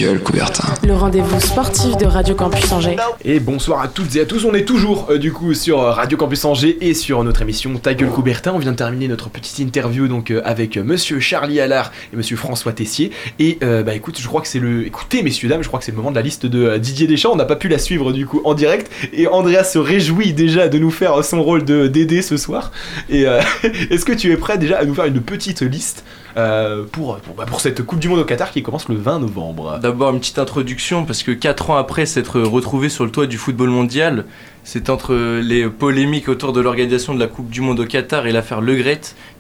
[0.01, 0.75] gueule, Coubertin.
[0.85, 2.97] Le rendez-vous sportif de Radio Campus Angers.
[3.25, 5.93] Et bonsoir à toutes et à tous, on est toujours euh, du coup sur euh,
[5.93, 8.53] Radio Campus Angers et sur notre émission Ta gueule Coubertin.
[8.55, 12.37] On vient de terminer notre petite interview donc euh, avec monsieur Charlie Allard et monsieur
[12.37, 13.13] François Tessier.
[13.39, 14.85] Et euh, bah écoute, je crois que c'est le.
[14.85, 17.07] Écoutez, messieurs, dames, je crois que c'est le moment de la liste de euh, Didier
[17.07, 17.33] Deschamps.
[17.33, 18.91] On n'a pas pu la suivre du coup en direct.
[19.13, 22.73] Et Andrea se réjouit déjà de nous faire son rôle de Dédé ce soir.
[23.09, 23.41] Et euh,
[23.91, 26.05] est-ce que tu es prêt déjà à nous faire une petite liste
[26.37, 29.21] euh, pour, pour, bah, pour cette Coupe du Monde au Qatar qui commence le 20
[29.21, 29.79] novembre.
[29.81, 33.39] D'abord une petite introduction parce que 4 ans après s'être retrouvé sur le toit du
[33.39, 34.25] football mondial,
[34.65, 38.33] c'est entre les polémiques autour de l'organisation de la Coupe du Monde au Qatar et
[38.33, 38.75] l'affaire Le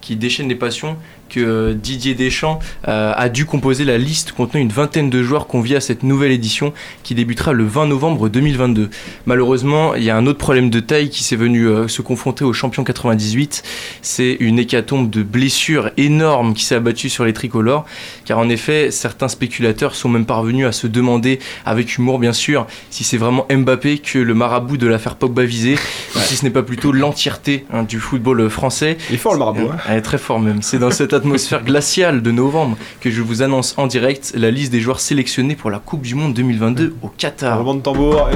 [0.00, 0.96] qui déchaîne les passions
[1.30, 2.58] que euh, Didier Deschamps
[2.88, 6.30] euh, a dû composer la liste contenant une vingtaine de joueurs conviés à cette nouvelle
[6.30, 6.72] édition
[7.02, 8.90] qui débutera le 20 novembre 2022.
[9.26, 12.44] Malheureusement, il y a un autre problème de taille qui s'est venu euh, se confronter
[12.44, 13.62] au champion 98.
[14.02, 17.86] C'est une hécatombe de blessures énormes qui s'est abattue sur les tricolores,
[18.24, 22.66] car en effet, certains spéculateurs sont même parvenus à se demander, avec humour bien sûr,
[22.90, 25.76] si c'est vraiment Mbappé que le marabout de l'affaire Pogba visé,
[26.16, 28.96] si ce n'est pas plutôt l'entièreté hein, du football français.
[29.10, 29.70] Il est fort le marabout.
[29.72, 29.94] Hein.
[29.94, 30.62] Est très fort même.
[30.62, 34.72] C'est dans cette atmosphère glaciale de novembre que je vous annonce en direct la liste
[34.72, 37.56] des joueurs sélectionnés pour la Coupe du Monde 2022 au Qatar.
[37.56, 38.28] Roulement de tambour.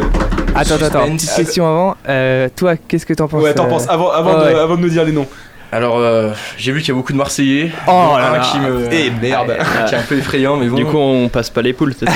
[0.55, 1.13] Attends, attends, attends.
[1.13, 1.97] Petite question avant.
[2.09, 4.61] Euh, toi, qu'est-ce que t'en penses Ouais, t'en euh, penses avant, avant, ouais, de, ouais.
[4.61, 5.27] avant de nous dire les noms.
[5.71, 7.71] Alors, euh, j'ai vu qu'il y a beaucoup de Marseillais.
[7.87, 8.41] Oh là là.
[8.41, 8.89] qui me.
[8.91, 9.55] Eh, merde.
[9.87, 10.77] qui est un peu effrayant, mais bon.
[10.77, 12.15] Du coup, on passe pas les poules, c'est ça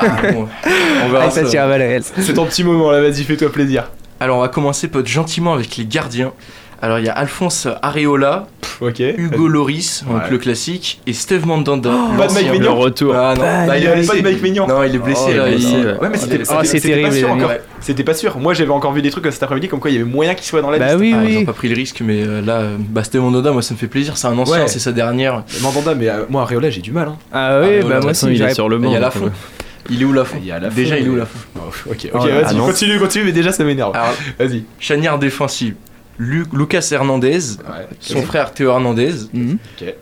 [0.00, 0.48] Ah, bon,
[1.04, 2.12] on verra Ah, ça ça.
[2.20, 3.90] C'est ton petit moment là, vas-y, fais-toi plaisir.
[4.20, 6.32] Alors, on va commencer peut-être gentiment avec les gardiens.
[6.82, 8.46] Alors, il y a Alphonse Areola.
[9.00, 10.30] Hugo Loris, donc Ouais.
[10.30, 11.90] le classique, et Steve Mandanda.
[12.18, 13.14] Pas de Mike Le retour.
[13.16, 14.18] Ah non, bah, Il il y est pas blessé.
[14.22, 14.68] de Mike.
[14.68, 15.48] Non, il est blessé Oh, il là.
[15.48, 16.08] est il- blessé, ouais.
[16.10, 17.50] Mais c'était Oh, pas sûr encore.
[17.80, 18.38] C'était pas sûr.
[18.38, 20.44] Moi, j'avais encore vu des trucs cet après-midi comme quoi il y avait moyen qu'il
[20.44, 20.98] soit dans la Bah liste.
[21.00, 23.50] oui, Ah, ils ont pas pris le risque, mais euh, là, euh, bah, Steve Mandanda,
[23.52, 24.68] moi ça me fait plaisir, c'est un ancien, Ouais.
[24.68, 25.42] c'est sa dernière.
[25.62, 27.08] Mandanda, mais euh, moi, Areola, j'ai du mal.
[27.08, 27.16] Hein.
[27.32, 28.92] Ah oui, Ah, bah moi aussi, il est sur le Il banc.
[28.92, 29.30] y a la fond.
[29.90, 31.60] Il est où la fond Il Déjà, il est où mais- la fond Oh,
[31.90, 32.66] ok, ok, Oh, vas-y, ah non.
[32.66, 33.92] continue, continue, mais déjà ça m'énerve.
[34.38, 34.64] Vas-y.
[34.78, 35.74] Chanière défensive.
[36.18, 37.86] Lu- Lucas Hernandez, Ouais.
[38.00, 39.12] son frère Théo Hernandez.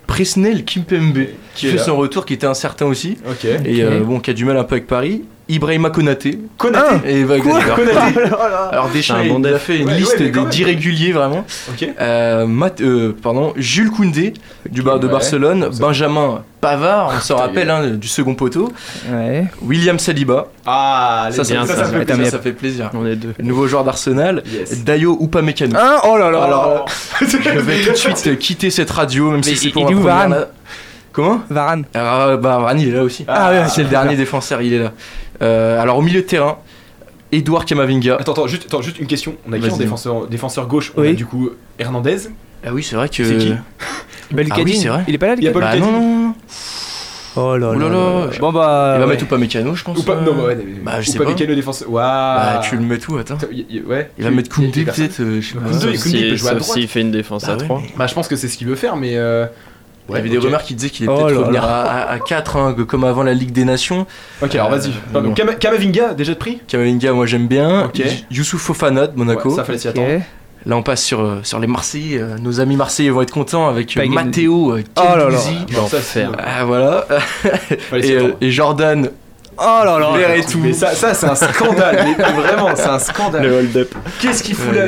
[0.07, 1.19] Presnel Kimpembe,
[1.55, 1.83] qui fait là.
[1.83, 3.45] son retour, qui était incertain aussi, Ok.
[3.45, 5.25] et euh, bon, qui a du mal un peu avec Paris.
[5.49, 6.39] Ibrahima Konaté.
[6.57, 6.97] Konaté.
[7.11, 7.77] Et va- d'accord.
[7.77, 8.21] Konaté.
[8.73, 11.45] Alors Deschamps, un bon il a fait une Ouais, liste ouais, d'irréguliers vraiment.
[11.71, 11.87] Ok.
[12.01, 14.33] Euh, Matt- euh, pardon, Jules Koundé
[14.71, 15.13] du bar de ouais.
[15.13, 18.73] Barcelone, Benjamin Pavard, on se rappelle hein, du second poteau,
[19.13, 19.45] Ouais.
[19.61, 22.91] William Saliba, Ah, ça, ça, bien, ça, ça, ça fait, ça, plaisir.
[22.95, 23.35] On est deux.
[23.39, 24.83] Le nouveau joueur d'Arsenal, Yes.
[24.83, 25.77] Dayo Upamecano.
[25.79, 26.43] Hein oh là là.
[26.45, 26.87] Alors,
[27.21, 29.97] je vais tout de suite quitter cette radio, même si c'est pour il
[31.15, 31.85] Comment Varane.
[31.95, 33.25] Ah, bah, Varane, il est là aussi.
[33.29, 34.93] Ah, ouais, c'est le dernier défenseur, il est là.
[35.43, 36.59] Euh, alors, au milieu de terrain,
[37.33, 38.17] Edouard Camavinga.
[38.21, 39.35] Attends, attends, juste, attends, juste une question.
[39.49, 40.93] On a qui en défenseur, défenseur gauche?
[40.97, 41.09] On Oui.
[41.09, 42.19] a du coup Hernandez.
[42.67, 43.25] Ah oui, c'est vrai que.
[43.25, 43.55] C'est qui?
[44.31, 45.05] Bah, Lucas Ah oui, c'est vrai.
[45.09, 46.35] Il est pas là, Il y a Lucas pas Bah non, non.
[47.37, 47.89] Oh là Oh là là.
[47.89, 48.31] là.
[48.39, 48.93] Bon bah.
[48.95, 49.13] Il va ouais.
[49.13, 49.99] mettre Upamecano, je pense.
[49.99, 50.21] Ou pas euh.
[50.25, 50.59] Non, bah ouais.
[50.85, 51.29] Bah, je sais ou pas.
[51.31, 51.91] Mécano défenseur.
[51.91, 52.05] Waouh.
[52.05, 53.37] Bah, tu le mets tout, attends.
[53.51, 54.09] Y- y- Ouais.
[54.17, 55.61] Il va mettre Koundé peut-être, euh, je sais pas.
[55.69, 56.79] Koundé, Sauf Koundé, il peut si- jouer à droite.
[56.79, 57.81] s'il fait une défense Bah à ouais, 3.
[57.83, 59.17] mais- Bah, je pense que c'est ce qu'il veut faire, mais.
[60.09, 62.73] Il y avait des rumeurs qui disaient qu'il allait Oh peut-être revenir à, à, 4,
[62.87, 64.07] comme avant la Ligue des Nations.
[64.43, 64.91] Ok, alors vas-y.
[64.91, 65.35] Euh, Pardon, bon.
[65.35, 67.87] Kama- Kamavinga, déjà de prix Kamavinga, moi j'aime bien.
[67.87, 68.01] Ok.
[68.01, 69.49] Y- Youssouf Fofana de Monaco.
[69.51, 70.21] Ouais, Ça fallait s'y attendre.
[70.67, 72.19] Là, on passe sur, euh, sur les Marseillais.
[72.21, 73.97] euh, nos amis Marseillais vont être contents avec.
[73.97, 75.39] Matteo euh, Oh là là.
[76.39, 77.07] Ah, voilà.
[77.91, 78.37] Fallait s'y et, euh, attendre.
[78.41, 79.11] et Jordan
[79.59, 80.11] Oh là là.
[80.17, 80.59] Verretou.
[80.63, 82.05] Mais ça, ça c'est un scandale.
[82.19, 83.43] mais vraiment, c'est un scandale.
[83.45, 83.95] Le hold-up.
[84.21, 84.85] Qu'est-ce qu'il fout là.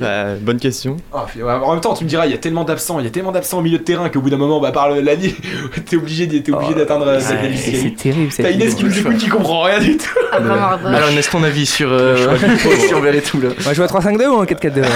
[0.00, 0.96] Bah, bonne question.
[1.12, 3.10] Ouais, En même temps, tu me diras, il y a tellement d'absents, il y a
[3.10, 5.32] tellement d'absents au milieu de terrain qu'au bout d'un moment, bah, par le- la ligne,
[5.88, 7.82] t'es obligé, d'y- t'es obligé Oh, d'atteindre ouais, cette C'est liste.
[7.82, 8.32] c'est terrible.
[8.36, 10.06] T'as Inès qui écoute qui comprend rien du tout.
[10.32, 12.36] Ah, vraiment, ah, bah, Alors, laisse ton avis sur, euh,
[12.88, 13.48] sur Verretou là.
[13.58, 14.86] On va jouer à 3-5-2 ou en 4-4-2 ouais.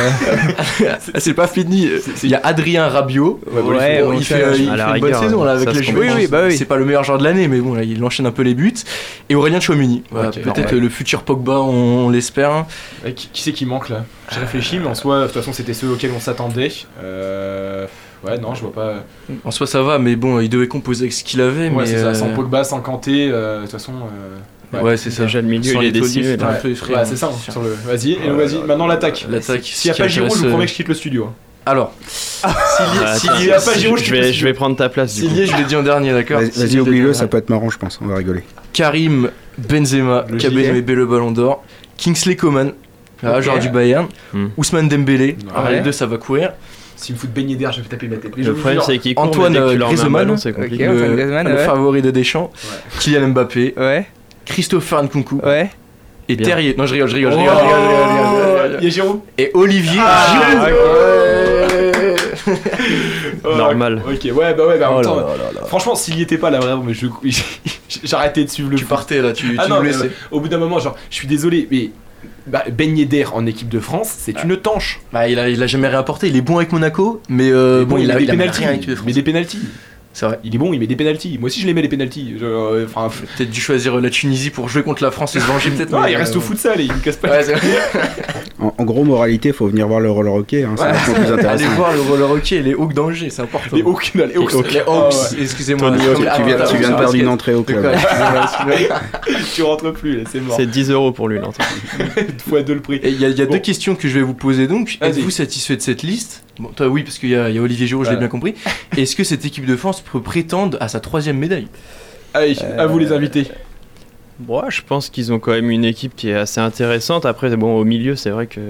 [1.14, 1.88] Ah, c'est pas fini.
[2.22, 3.40] Il y a Adrien Rabiot.
[3.50, 4.62] Ouais, bon, il Ouais, fait, euh, fait
[4.94, 5.82] une bonne saison là avec les.
[5.82, 6.10] Juventus.
[6.14, 6.56] Oui, oui, bah oui.
[6.56, 8.54] C'est pas le meilleur joueur de l'année, mais bon, là, il enchaîne un peu les
[8.54, 8.71] buts.
[9.28, 10.02] Et Aurélien Chouamini.
[10.10, 12.66] Voilà, Ok, Peut-être le futur Pogba, on, on l'espère.
[13.04, 14.04] Ouais, qui, qui c'est qui manque là?
[14.32, 16.72] J'ai réfléchi, mais en soi, de toute façon, c'était ceux auxquels on s'attendait.
[17.02, 17.86] Euh...
[18.24, 18.94] Ouais, non, je vois pas.
[19.44, 21.68] En soi, ça va, mais bon, il devait composer avec ce qu'il avait.
[21.68, 23.92] Ouais, mais c'est euh, ça, sans Pogba, sans Kanté, euh, de toute façon.
[23.92, 25.24] euh, Ouais, c'est ça.
[25.24, 26.24] Déjà, le milieu, il est décimé.
[26.24, 26.50] c'était là.
[26.52, 27.00] un peu effrayant.
[27.00, 27.70] Ouais, c'est ça, sur le.
[27.84, 29.26] Vas-y, et vas-y, maintenant l'attaque.
[29.28, 29.64] L'attaque.
[29.64, 31.24] S'il n'y a pas Giroud, je vous promets euh, que je quitte le studio.
[31.26, 31.34] hein.
[31.64, 31.92] Alors,
[32.42, 32.54] Ah,
[33.16, 34.32] s'il attends, y y a pas Giroud, je vais, studio.
[34.32, 35.16] je vais prendre ta place.
[35.18, 38.00] est, je l'ai dit en dernier, d'accord Vas-y, oublie-le, ça peut être marrant, je pense.
[38.02, 38.42] On va rigoler.
[38.72, 40.50] Karim Benzema, qui a
[40.94, 41.62] le ballon d'or.
[41.96, 42.72] Kingsley Coman,
[43.22, 43.42] ah, Ok.
[43.42, 44.08] joueur du Bayern.
[44.32, 44.46] Hmm.
[44.56, 46.52] Ousmane Dembélé, alors les deux ça va courir.
[46.96, 48.32] S'il me fout de baigner d'air, je vais taper ma tête.
[48.36, 50.28] Mais Le vous problème, c'est qu'il Antoine un Griezmann.
[50.28, 51.64] le, Griezmann, le ouais.
[51.64, 52.50] favori de Deschamps.
[52.64, 52.98] Ouais.
[53.00, 54.06] Kylian Mbappé, Ouais,
[54.44, 55.70] Christopher Nkunku ouais.
[56.28, 56.36] et.
[56.36, 56.74] Terrier.
[56.78, 58.78] Non, je rigole, je rigole, je rigole, je rigole, je rigole, je rigole, je rigole.
[58.80, 60.68] Il y a Giroud Et Olivier Ah, Giroud.
[63.56, 64.02] Normal.
[64.06, 65.26] Ok, ouais, bah ouais, bah en Oh même temps,
[65.66, 67.06] franchement, s'il y était pas là, vraiment, mais je,
[68.04, 69.92] j'arrêtais de suivre le Tu partais là, tu, Ah tu non, mais,
[70.30, 71.90] au bout d'un moment, genre, je suis désolé, mais
[72.46, 75.00] bah, Ben Yedder en équipe de France, c'est une tanche.
[75.12, 76.28] Bah, il a, il a jamais rien apporté.
[76.28, 78.84] Il est bon avec Monaco, mais euh, Mais bon, il a, met il a des
[78.86, 79.60] il met des pénaltys.
[80.14, 80.38] C'est vrai.
[80.44, 81.38] Il est bon, il met des pénaltys.
[81.38, 82.34] Moi aussi, je les mets les pénaltys.
[82.38, 85.70] Je- euh, Peut-être dû choisir la Tunisie pour jouer contre la France et se venger
[85.70, 85.90] peut-être.
[85.90, 87.28] non, mais, il reste euh, au futsal et il casse pas.
[87.30, 87.44] Ouais.
[88.60, 90.92] En, en gros, moralité, faut venir voir le roller hockey, hein, c'est Ouais.
[90.92, 91.70] vachement plus Allez intéressant.
[91.76, 93.74] voir le roller hockey et les Hawks d'Angers, c'est important.
[93.76, 94.52] Les Hawks, les Hawks.
[94.70, 95.42] Les Hawks, Ah ouais.
[95.42, 95.90] excusez-moi.
[95.90, 97.82] Tony Hawk, tu viens- tu viens de perdre une entrée au club.
[99.54, 100.56] tu rentres plus, là, c'est mort.
[100.56, 101.64] C'est 10 euros pour lui l'entrée.
[102.48, 102.96] fois deux le prix.
[103.02, 103.52] Et il y a, il y a Bon.
[103.52, 104.98] deux questions que je vais vous poser donc.
[105.00, 106.44] Êtes-vous satisfait de cette liste?
[106.58, 108.28] Bon, toi oui, parce qu'il y, a il y a Olivier Giroud, je l'ai bien
[108.28, 108.54] compris.
[108.96, 111.68] Est-ce que cette équipe de France peut prétendre à sa troisième médaille?
[112.34, 113.46] Allez, à vous les invités.
[114.38, 117.26] Bon, je pense qu'ils ont quand même une équipe qui est assez intéressante.
[117.26, 118.60] Après, bon, au milieu, c'est vrai que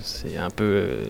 [0.00, 1.04] c'est un peu, euh,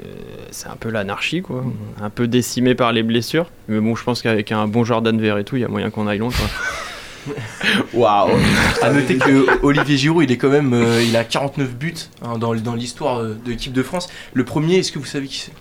[0.50, 1.64] c'est un peu l'anarchie, quoi.
[2.02, 3.46] Un peu décimé par les blessures.
[3.68, 5.90] Mais bon, je pense qu'avec un bon Jordan Vert et tout, il y a moyen
[5.90, 7.34] qu'on aille loin, quoi.
[7.94, 8.30] Waouh
[8.82, 12.38] À noter que Olivier Giroud, il est quand même, euh, il a 49 buts hein,
[12.38, 14.08] dans, dans l'histoire euh, de l'équipe de France.
[14.34, 15.52] Le premier, est-ce que vous savez qui c'est?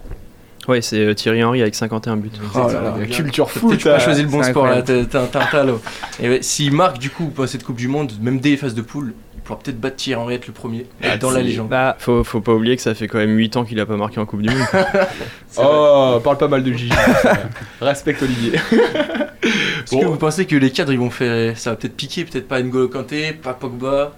[0.69, 2.29] Ouais, c'est euh, Thierry Henry avec 51 buts.
[2.53, 3.77] Oh là là, culture Peut-être foot.
[3.79, 5.73] tu pas euh, choisi le bon sport là, t'as un tas là.
[6.21, 8.75] Et ouais, s'il marque du coup pour cette Coupe du Monde, même dès les phases
[8.75, 10.85] de poule, il pourra peut-être battre Thierry Henry être le premier
[11.19, 11.69] dans la légende.
[11.69, 13.97] Bah, Faut, faut pas oublier que ça fait quand même 8 ans qu'il a pas
[13.97, 14.67] marqué en Coupe du Monde.
[15.57, 16.93] Oh, parle pas mal de Gigi.
[17.81, 18.53] Respecte Olivier.
[18.53, 21.57] Est-ce que vous pensez que les cadres ils vont faire.
[21.57, 24.13] Ça va peut-être piquer, peut-être pas N'Golo Kanté, pas Pogba?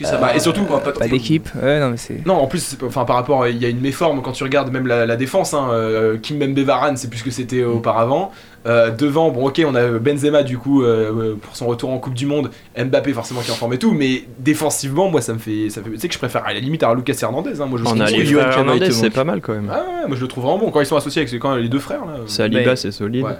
[0.00, 0.28] Que ça Euh, va.
[0.28, 1.48] bah, et surtout, pas pas d'équipe.
[1.62, 2.24] Ouais, non, mais c'est.
[2.26, 4.86] Non, en plus, enfin, par rapport, il y a une méforme quand tu regardes même
[4.86, 5.54] la, la défense.
[5.54, 8.32] Hein, euh, Kim Varane, c'est plus ce que c'était auparavant.
[8.66, 12.12] Euh, devant, bon, ok, on a Benzema du coup euh, pour son retour en Coupe
[12.12, 12.50] du Monde.
[12.78, 15.80] Mbappé forcément qui est en forme et tout, mais défensivement, moi ça me fait, ça
[15.82, 17.58] fait, tu sais que je préfère à la limite à Lucas Hernandez.
[17.60, 19.70] Hein, moi je On trouve a les frères Hernandez, c'est pas mal quand même.
[19.72, 21.70] Ah ouais, moi je le trouve vraiment bon quand ils sont associés avec quand les
[21.70, 22.12] deux frères là.
[22.26, 23.24] Saliba, Mais- c'est solide.
[23.24, 23.30] Ouais.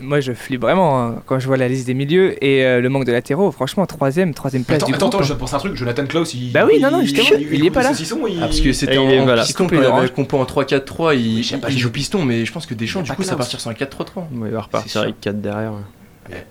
[0.00, 2.88] Moi, je flippe vraiment hein, quand je vois la liste des milieux et euh, le
[2.88, 3.50] manque de latéraux.
[3.50, 5.20] Franchement, troisième, troisième place Attends, du attends, groupe.
[5.22, 5.74] attends, je penser à un truc.
[5.76, 6.52] Jonathan Klaus, il.
[6.52, 7.88] Bah oui, non, non, justement, il est pas là.
[7.90, 8.36] Saucisson, il...
[8.38, 9.42] Ah, parce que c'était en, il est- en voilà.
[9.42, 12.24] piston qu'on avait compo en 3-4-3, il, Mais je sais pas, il il joue piston,
[12.24, 14.28] mais je pense que Deschamps, Il du coup, ça va partir sur un 4-3-3.
[14.34, 15.72] Ouais, il va repartir avec 4 derrière.
[15.72, 16.44] ouais.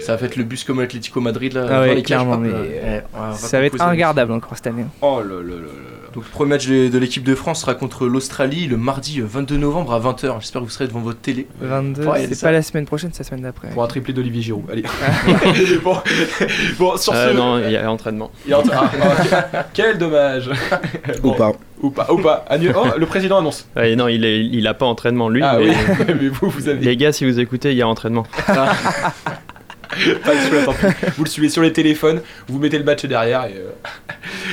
[0.00, 1.66] Ça va faire le bus comme l'Atlético Madrid là.
[1.70, 2.50] Ah dans ouais, clairement, mais
[3.36, 4.84] Ça va être regardable encore cette année.
[5.00, 6.01] Oh là là là là.
[6.14, 9.24] Donc le premier match de, de l'équipe de France sera contre l'Australie le mardi euh,
[9.26, 10.40] 22 novembre à 20h.
[10.40, 11.46] J'espère que vous serez devant votre télé.
[11.60, 13.68] 22, Ouais, c'est pas la semaine prochaine, c'est la semaine d'après.
[13.70, 14.64] Pour un triplé d'Olivier Giroud.
[14.70, 14.82] Allez.
[15.82, 15.96] bon,
[16.78, 17.36] bon, sur Euh, ce.
[17.36, 18.30] non, il y a entraînement.
[18.46, 18.90] Il y a ah,
[19.54, 20.50] ah, quel dommage.
[21.22, 21.52] Ou pas.
[21.80, 22.06] Ou pas.
[22.12, 22.44] Ou pas.
[22.48, 23.66] Annu- Oh, le président annonce.
[23.74, 25.42] Ouais, non, il, est, il a pas entraînement lui.
[25.42, 25.74] Ah mais- oui,
[26.20, 28.24] mais vous, vous avez Les gars, si vous écoutez, il y a entraînement.
[28.46, 31.10] pas de.
[31.16, 33.44] Vous le suivez sur les téléphones, vous mettez le match derrière.
[33.46, 33.70] Et euh,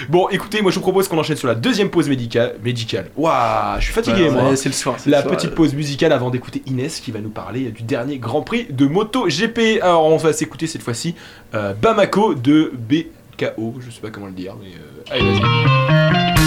[0.10, 2.56] Bon, écoutez, moi je vous propose qu'on enchaîne sur la deuxième pause médicale.
[2.64, 3.12] médicale.
[3.16, 4.50] Waouh, je suis fatigué Ouais, moi.
[4.50, 4.96] ouais, c'est le soir.
[5.06, 5.36] La le soir.
[5.38, 8.86] petite pause musicale avant d'écouter Inès qui va nous parler du dernier Grand Prix de
[8.88, 9.80] Moto GP.
[9.84, 11.14] Alors on va s'écouter cette fois-ci
[11.54, 13.76] euh, Bamako de BKO.
[13.80, 16.39] Je sais pas comment le dire, mais euh, allez vas-y.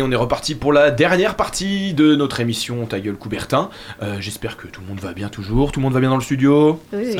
[0.00, 3.68] Et on est reparti pour la dernière partie de notre émission Ta gueule Coubertin.
[4.02, 5.72] Euh, J'espère que tout le monde va bien toujours.
[5.72, 7.18] Tout le monde va bien dans le studio Oui.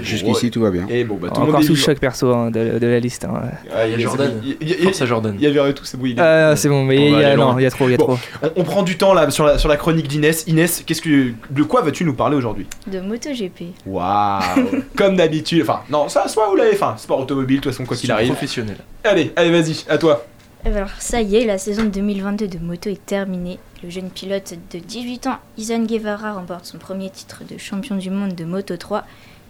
[0.00, 0.86] Jusqu'ici, tout va bien.
[0.88, 1.84] Et bon, bah tout le monde Encore sous vivant.
[1.84, 3.26] chaque perso hein, de, de la liste.
[3.26, 3.42] hein.
[3.70, 4.32] Ah, il y a Jordan.
[4.42, 5.36] Il y a- Jordan.
[5.38, 6.06] Il y avait tout, c'est bon.
[6.16, 7.94] Ah, c'est bon, mais On il y a, non, il y a trop, il y
[7.96, 8.18] a Bon, trop.
[8.42, 10.44] On, on prend du temps là sur la, sur la chronique d'Inès.
[10.46, 12.66] Inès, qu'est-ce que, de quoi vas-tu nous parler aujourd'hui?
[12.86, 13.74] De MotoGP.
[13.84, 14.40] Waouh
[14.96, 15.60] Comme d'habitude.
[15.60, 16.72] Enfin, non, ça, soit vous l'avez.
[16.72, 18.28] Enfin, sport automobile, de toute façon, quoi qu'il arrive.
[18.30, 18.76] Professionnel.
[19.04, 20.24] Allez, allez, vas-y, à toi.
[20.64, 23.58] Alors ça y est, la saison 2022 de moto est terminée.
[23.82, 28.10] Le jeune pilote de 18 ans, Izan Guevara, remporte son premier titre de champion du
[28.10, 29.04] monde de Moto 3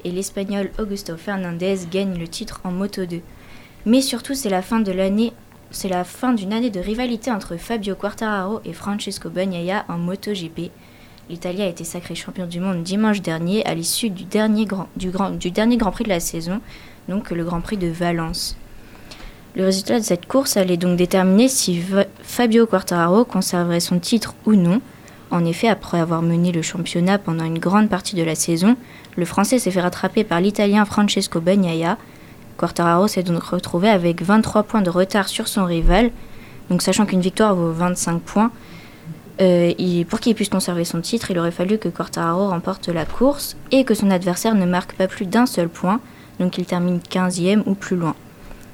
[0.05, 3.21] et l'Espagnol Augusto Fernandez gagne le titre en Moto 2.
[3.85, 5.35] Mais surtout, c'est la fin de l'année,
[5.71, 10.71] c'est la fin d'une année de rivalité entre Fabio Quartararo et Francesco Bagnaia en MotoGP.
[11.29, 15.51] L'Italien a été sacré champion du monde dimanche dernier à l'issue du dernier grand, du
[15.51, 16.63] dernier Grand Prix de la saison,
[17.07, 18.57] donc le Grand Prix de Valence.
[19.55, 21.83] Le résultat de cette course allait donc déterminer si
[22.23, 24.81] Fabio Quartararo conserverait son titre ou non.
[25.31, 28.77] En effet, après avoir mené le championnat pendant une grande partie de la saison,
[29.15, 31.99] le Français s'est fait rattraper par l'Italien Francesco Bagnaia.
[32.57, 36.11] Quartararo s'est donc retrouvé avec 23 points de retard sur son rival.
[36.71, 38.51] Donc sachant qu'une victoire vaut 25 points,
[39.43, 43.57] euh, pour qu'il puisse conserver son titre, il aurait fallu que Quartararo remporte la course
[43.71, 46.01] et que son adversaire ne marque pas plus d'un seul point,
[46.41, 48.15] donc il termine 15e ou plus loin.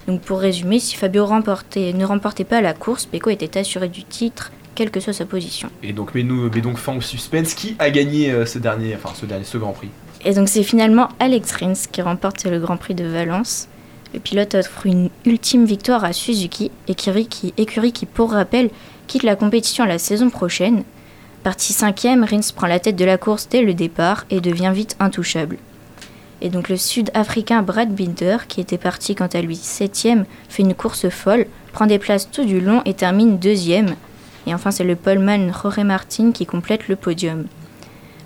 [0.09, 4.05] Donc pour résumer, si Fabio remportait- ne remportait pas la course, Pecco était assuré du
[4.05, 5.69] titre, quelle que soit sa position.
[5.83, 9.15] Et donc, mais nous, donc, fin au suspense, qui a gagné euh, ce dernier, enfin,
[9.15, 9.91] ce dernier, ce Grand Prix?
[10.25, 13.69] Et donc c'est finalement Alex Rins qui remporte le Grand Prix de Valence.
[14.15, 18.71] Le pilote offre une ultime victoire à Suzuki, écurie qui, écurie qui pour rappel,
[19.07, 20.85] quitte la compétition la saison prochaine.
[21.45, 24.97] Parti cinquième, Rins prend la tête de la course dès le départ et devient vite
[25.01, 25.59] intouchable.
[26.41, 30.75] Et donc le Sud-Africain Brad Binder, qui était parti quant à lui septième, fait une
[30.75, 33.97] course folle, prend des places tout du long et termine deuxième.
[34.47, 37.47] Et enfin c'est le poleman Jorge Martin qui complète le podium.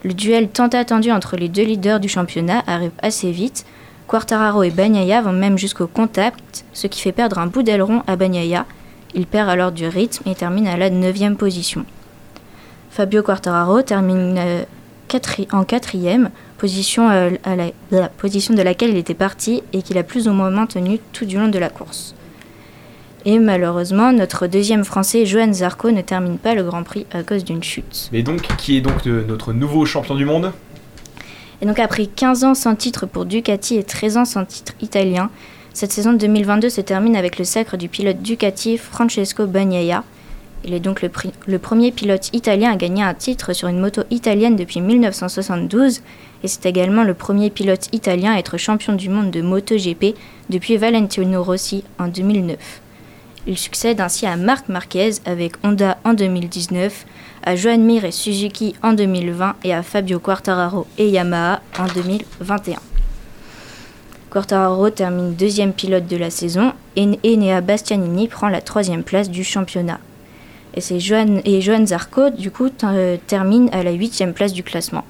[0.04, 3.64] Le duel tant attendu entre les deux leaders du championnat arrive assez vite.
[4.08, 8.16] Quartararo et Bagnaia vont même jusqu'au contact, ce qui fait perdre un bout d'aileron à
[8.16, 8.66] Bagnaia.
[9.14, 11.86] Il perd alors du rythme et termine à la 9 position.
[12.90, 14.64] Fabio Quartararo termine euh,
[15.52, 16.30] en quatrième,
[16.66, 20.28] position, euh, à la, la position de laquelle il était parti et qu'il a plus
[20.28, 22.14] ou moins maintenu tout du long de la course.
[23.24, 27.44] Et malheureusement, notre deuxième français, Johan Zarco, ne termine pas le Grand Prix à cause
[27.44, 28.08] d'une chute.
[28.12, 30.52] Mais donc, qui est donc de- notre nouveau champion du monde?
[31.60, 35.30] Et donc après 15 ans sans titre pour Ducati et 13 ans sans titre italien,
[35.74, 40.04] cette saison 2022 se termine avec le sacre du pilote Ducati Francesco Bagnaia.
[40.64, 44.54] Il est donc le, premier pilote italien à gagner un titre sur une moto italienne
[44.54, 46.02] depuis 1972
[46.44, 50.16] et c'est également le premier pilote italien à être champion du monde de MotoGP
[50.50, 52.80] depuis Valentino Rossi en 2009.
[53.48, 57.06] Il succède ainsi à Marc Marquez avec Honda en 2019,
[57.44, 62.76] à Joan Mir et Suzuki en 2020 et à Fabio Quartararo et Yamaha en 2021.
[64.30, 69.42] Quartararo termine deuxième pilote de la saison et Enea Bastianini prend la troisième place du
[69.42, 69.98] championnat.
[70.74, 75.04] Et c'est Johan, et Zarco, du coup, euh, termine à la huitième place du classement.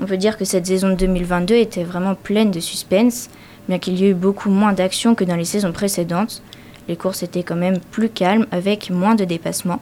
[0.00, 3.28] On peut dire que cette saison de 2022 était vraiment pleine de suspense,
[3.68, 6.42] bien qu'il y ait eu beaucoup moins d'action que dans les saisons précédentes.
[6.88, 9.80] Les courses étaient quand même plus calmes, avec moins de dépassements.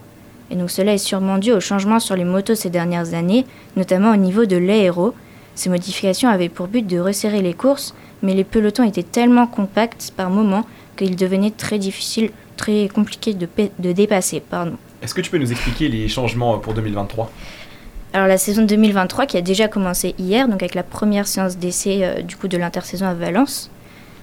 [0.51, 3.47] Et donc cela est sûrement dû aux changements sur les motos ces dernières années,
[3.77, 5.15] notamment au niveau de l'aéro.
[5.55, 10.13] Ces modifications avaient pour but de resserrer les courses, mais les pelotons étaient tellement compacts
[10.17, 12.31] par moments qu'il devenait très difficile,
[12.61, 13.49] très compliqué de,
[13.79, 14.41] de dépasser.
[14.41, 14.77] Pardon.
[15.03, 17.31] Est-ce que tu peux nous expliquer les changements pour 2023
[18.13, 22.01] Alors la saison 2023 qui a déjà commencé hier, donc avec la première séance d'essai
[22.03, 23.71] euh, du coup de l'intersaison à Valence.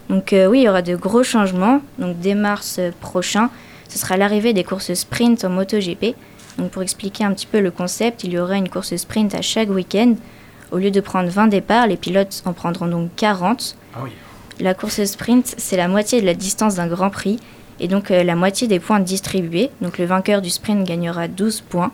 [0.09, 1.81] Donc euh, oui, il y aura de gros changements.
[1.97, 3.49] Donc dès mars euh, prochain,
[3.89, 6.15] ce sera l'arrivée des courses sprint en MotoGP.
[6.59, 9.41] Donc pour expliquer un petit peu le concept, il y aura une course sprint à
[9.41, 10.13] chaque week-end.
[10.71, 13.75] Au lieu de prendre 20 départs, les pilotes en prendront donc 40.
[13.95, 14.11] Ah oui.
[14.59, 17.39] La course sprint, c'est la moitié de la distance d'un Grand Prix
[17.79, 19.69] et donc euh, la moitié des points distribués.
[19.81, 21.91] Donc le vainqueur du sprint gagnera 12 points.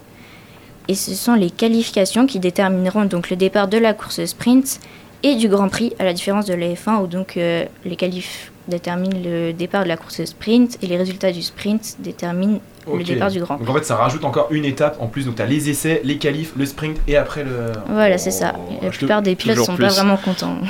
[0.87, 4.79] Et ce sont les qualifications qui détermineront donc le départ de la course sprint
[5.23, 8.51] et du Grand Prix, à la différence de la F1 où donc euh, les qualifs
[8.67, 12.59] déterminent le départ de la course sprint et les résultats du sprint déterminent
[12.93, 13.65] le départ du Grand Prix.
[13.65, 15.25] Donc en fait, ça rajoute encore une étape en plus.
[15.25, 17.71] Donc t'as les essais, les qualifs, le sprint et après le.
[17.89, 18.53] Voilà, c'est ça.
[18.81, 19.85] Et la te- plupart des pilotes sont plus.
[19.85, 20.57] pas vraiment contents.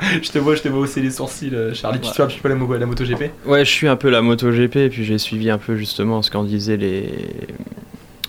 [0.22, 2.00] je te vois, je te vois hausser les sourcils, euh, Charlie.
[2.00, 4.22] Tu suis un petit peu la, mo- la MotoGP Ouais, je suis un peu la
[4.22, 7.08] MotoGP et puis j'ai suivi un peu justement ce qu'en disaient les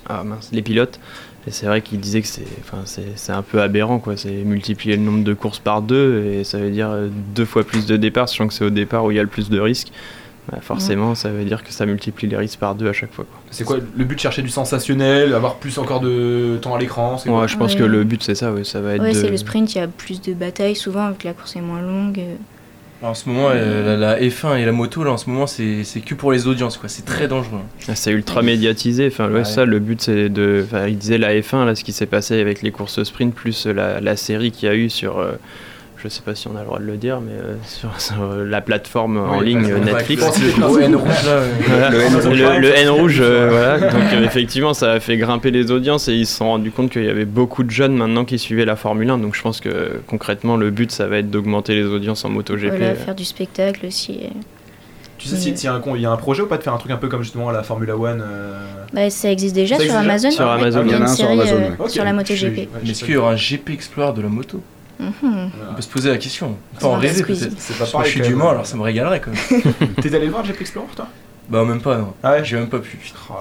[0.08, 1.00] ah, mince, les pilotes.
[1.48, 4.30] Et c'est vrai qu'ils disaient que c'est enfin c'est c'est un peu aberrant quoi, c'est
[4.30, 7.88] multiplier le nombre de courses par deux et ça veut dire euh, deux fois plus
[7.88, 9.92] de départs, sachant que c'est au départ où il y a le plus de risques.
[10.52, 13.26] Bah, forcément, ça veut dire que ça multiplie les risques par deux à chaque fois.
[13.52, 17.18] C'est quoi le but de chercher du sensationnel, avoir plus encore de temps à l'écran
[17.28, 17.80] Ouais, je pense Ouais.
[17.80, 19.18] que le but c'est ça, ouais, ça va être Ouais, de...
[19.18, 21.62] c'est le sprint, il y a plus de batailles souvent vu que la course est
[21.62, 22.20] moins longue.
[22.20, 22.36] euh.
[23.04, 25.84] En ce moment, euh, la, la F1 et la moto, là, en ce moment, c'est
[25.84, 26.88] c'est que pour les audiences, quoi.
[26.88, 27.58] C'est très dangereux.
[27.88, 29.08] Ah, C'est ultra médiatisé.
[29.08, 29.44] Enfin, ouais, Ouais.
[29.44, 30.64] ça, le but, c'est de.
[30.66, 33.66] Enfin, il disait la F1, là, ce qui s'est passé avec les courses sprint, plus
[33.66, 35.18] la, la série qu'il y a eu sur.
[35.18, 35.32] euh,
[36.04, 38.22] je sais pas si on a le droit de le dire, mais euh, sur, sur,
[38.22, 40.24] euh, la plateforme en ligne euh, Netflix.
[40.40, 41.90] le N rouge, là, euh, Voilà.
[41.90, 42.40] le N rouge.
[42.40, 43.80] Le, le N rouge, voilà.
[43.80, 46.92] Donc euh, effectivement, ça a fait grimper les audiences et ils se sont rendus compte
[46.92, 49.18] qu'il y avait beaucoup de jeunes maintenant qui suivaient la Formule 1.
[49.20, 52.68] Donc je pense que concrètement, le but, ça va être d'augmenter les audiences en MotoGP.
[52.70, 54.22] Voilà, faire du spectacle aussi.
[55.18, 56.64] Tu sais s'il y, a un con- il y a un projet ou pas de
[56.64, 58.58] faire un truc un peu comme justement la Formula One euh,
[58.92, 60.32] Bah, ça existe déjà Ça sur existe Amazon.
[60.32, 60.48] Sur.
[60.50, 60.84] Amazon.
[60.84, 62.70] Il y en a un sur Amazon, euh, sur la MotoGP.
[62.84, 64.62] Mais est-ce qu'il y aura un GP Explorer de la moto?
[65.02, 66.48] On peut se poser la question.
[66.48, 67.54] On peut C'est en rêver peut-être.
[67.58, 68.36] C'est pas Parce que pareil, Je suis du.
[68.36, 69.74] Mans, alors ça me régalerait quand même.
[70.02, 71.08] T'es allé voir GP Explorer toi?
[71.52, 72.14] Bah, même pas, non.
[72.24, 72.98] Ah ouais J'ai même pas pu.
[73.30, 73.34] Oh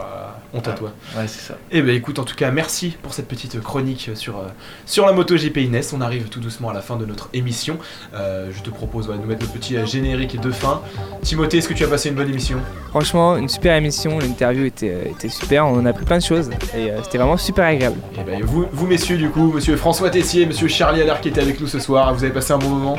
[0.53, 0.93] honte à toi.
[1.17, 1.55] Ouais, c'est ça.
[1.71, 4.49] Eh ben écoute, en tout cas, merci pour cette petite chronique sur, euh,
[4.85, 5.93] sur la moto GP Inès.
[5.93, 7.79] On arrive tout doucement à la fin de notre émission.
[8.15, 10.83] Euh, je te propose ouais, de nous mettre le petit euh, générique de fin.
[11.23, 12.59] Timothée, est-ce que tu as passé une bonne émission?
[12.89, 16.25] Franchement, une super émission, l'interview était, euh, était super, on en a appris plein de
[16.25, 17.97] choses et euh, c'était vraiment super agréable.
[18.19, 21.41] Eh ben, vous, vous, messieurs, du coup, monsieur François Tessier, monsieur Charlie Allaire qui était
[21.41, 22.97] avec nous ce soir, vous avez passé un bon moment?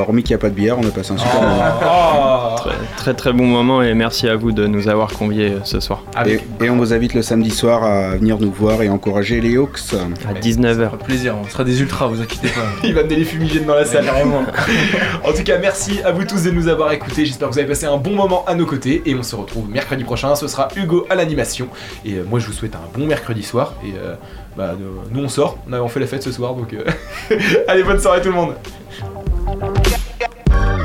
[0.00, 1.42] Hormis qu'il n'y a pas de bière, on a passé un super Oh.
[1.42, 1.62] moment.
[1.82, 2.54] Ah.
[2.58, 5.80] Très, très très bon moment et merci à vous de nous avoir conviés euh, ce
[5.80, 6.02] soir.
[6.26, 9.56] Et, et on vous invite le samedi soir à venir nous voir et encourager les
[9.56, 9.80] Hawks.
[10.28, 10.84] À 19h.
[10.94, 12.60] Un plaisir, on sera des ultras, vous inquiétez pas.
[12.84, 14.04] Il va donner les fumigènes dans la salle.
[14.04, 14.42] carrément.
[15.24, 17.24] en tout cas, merci à vous tous de nous avoir écoutés.
[17.24, 19.02] J'espère que vous avez passé un bon moment à nos côtés.
[19.06, 20.34] Et on se retrouve mercredi prochain.
[20.36, 21.66] Ce sera Hugo à l'animation.
[22.04, 23.74] Et euh, moi, je vous souhaite un bon mercredi soir.
[23.84, 24.14] Et euh,
[24.56, 25.58] bah, nous, nous, on sort.
[25.68, 26.54] On a on fait la fête ce soir.
[26.54, 26.84] Donc, euh,
[27.68, 28.54] allez, bonne soirée tout le monde.
[30.28, 30.81] go.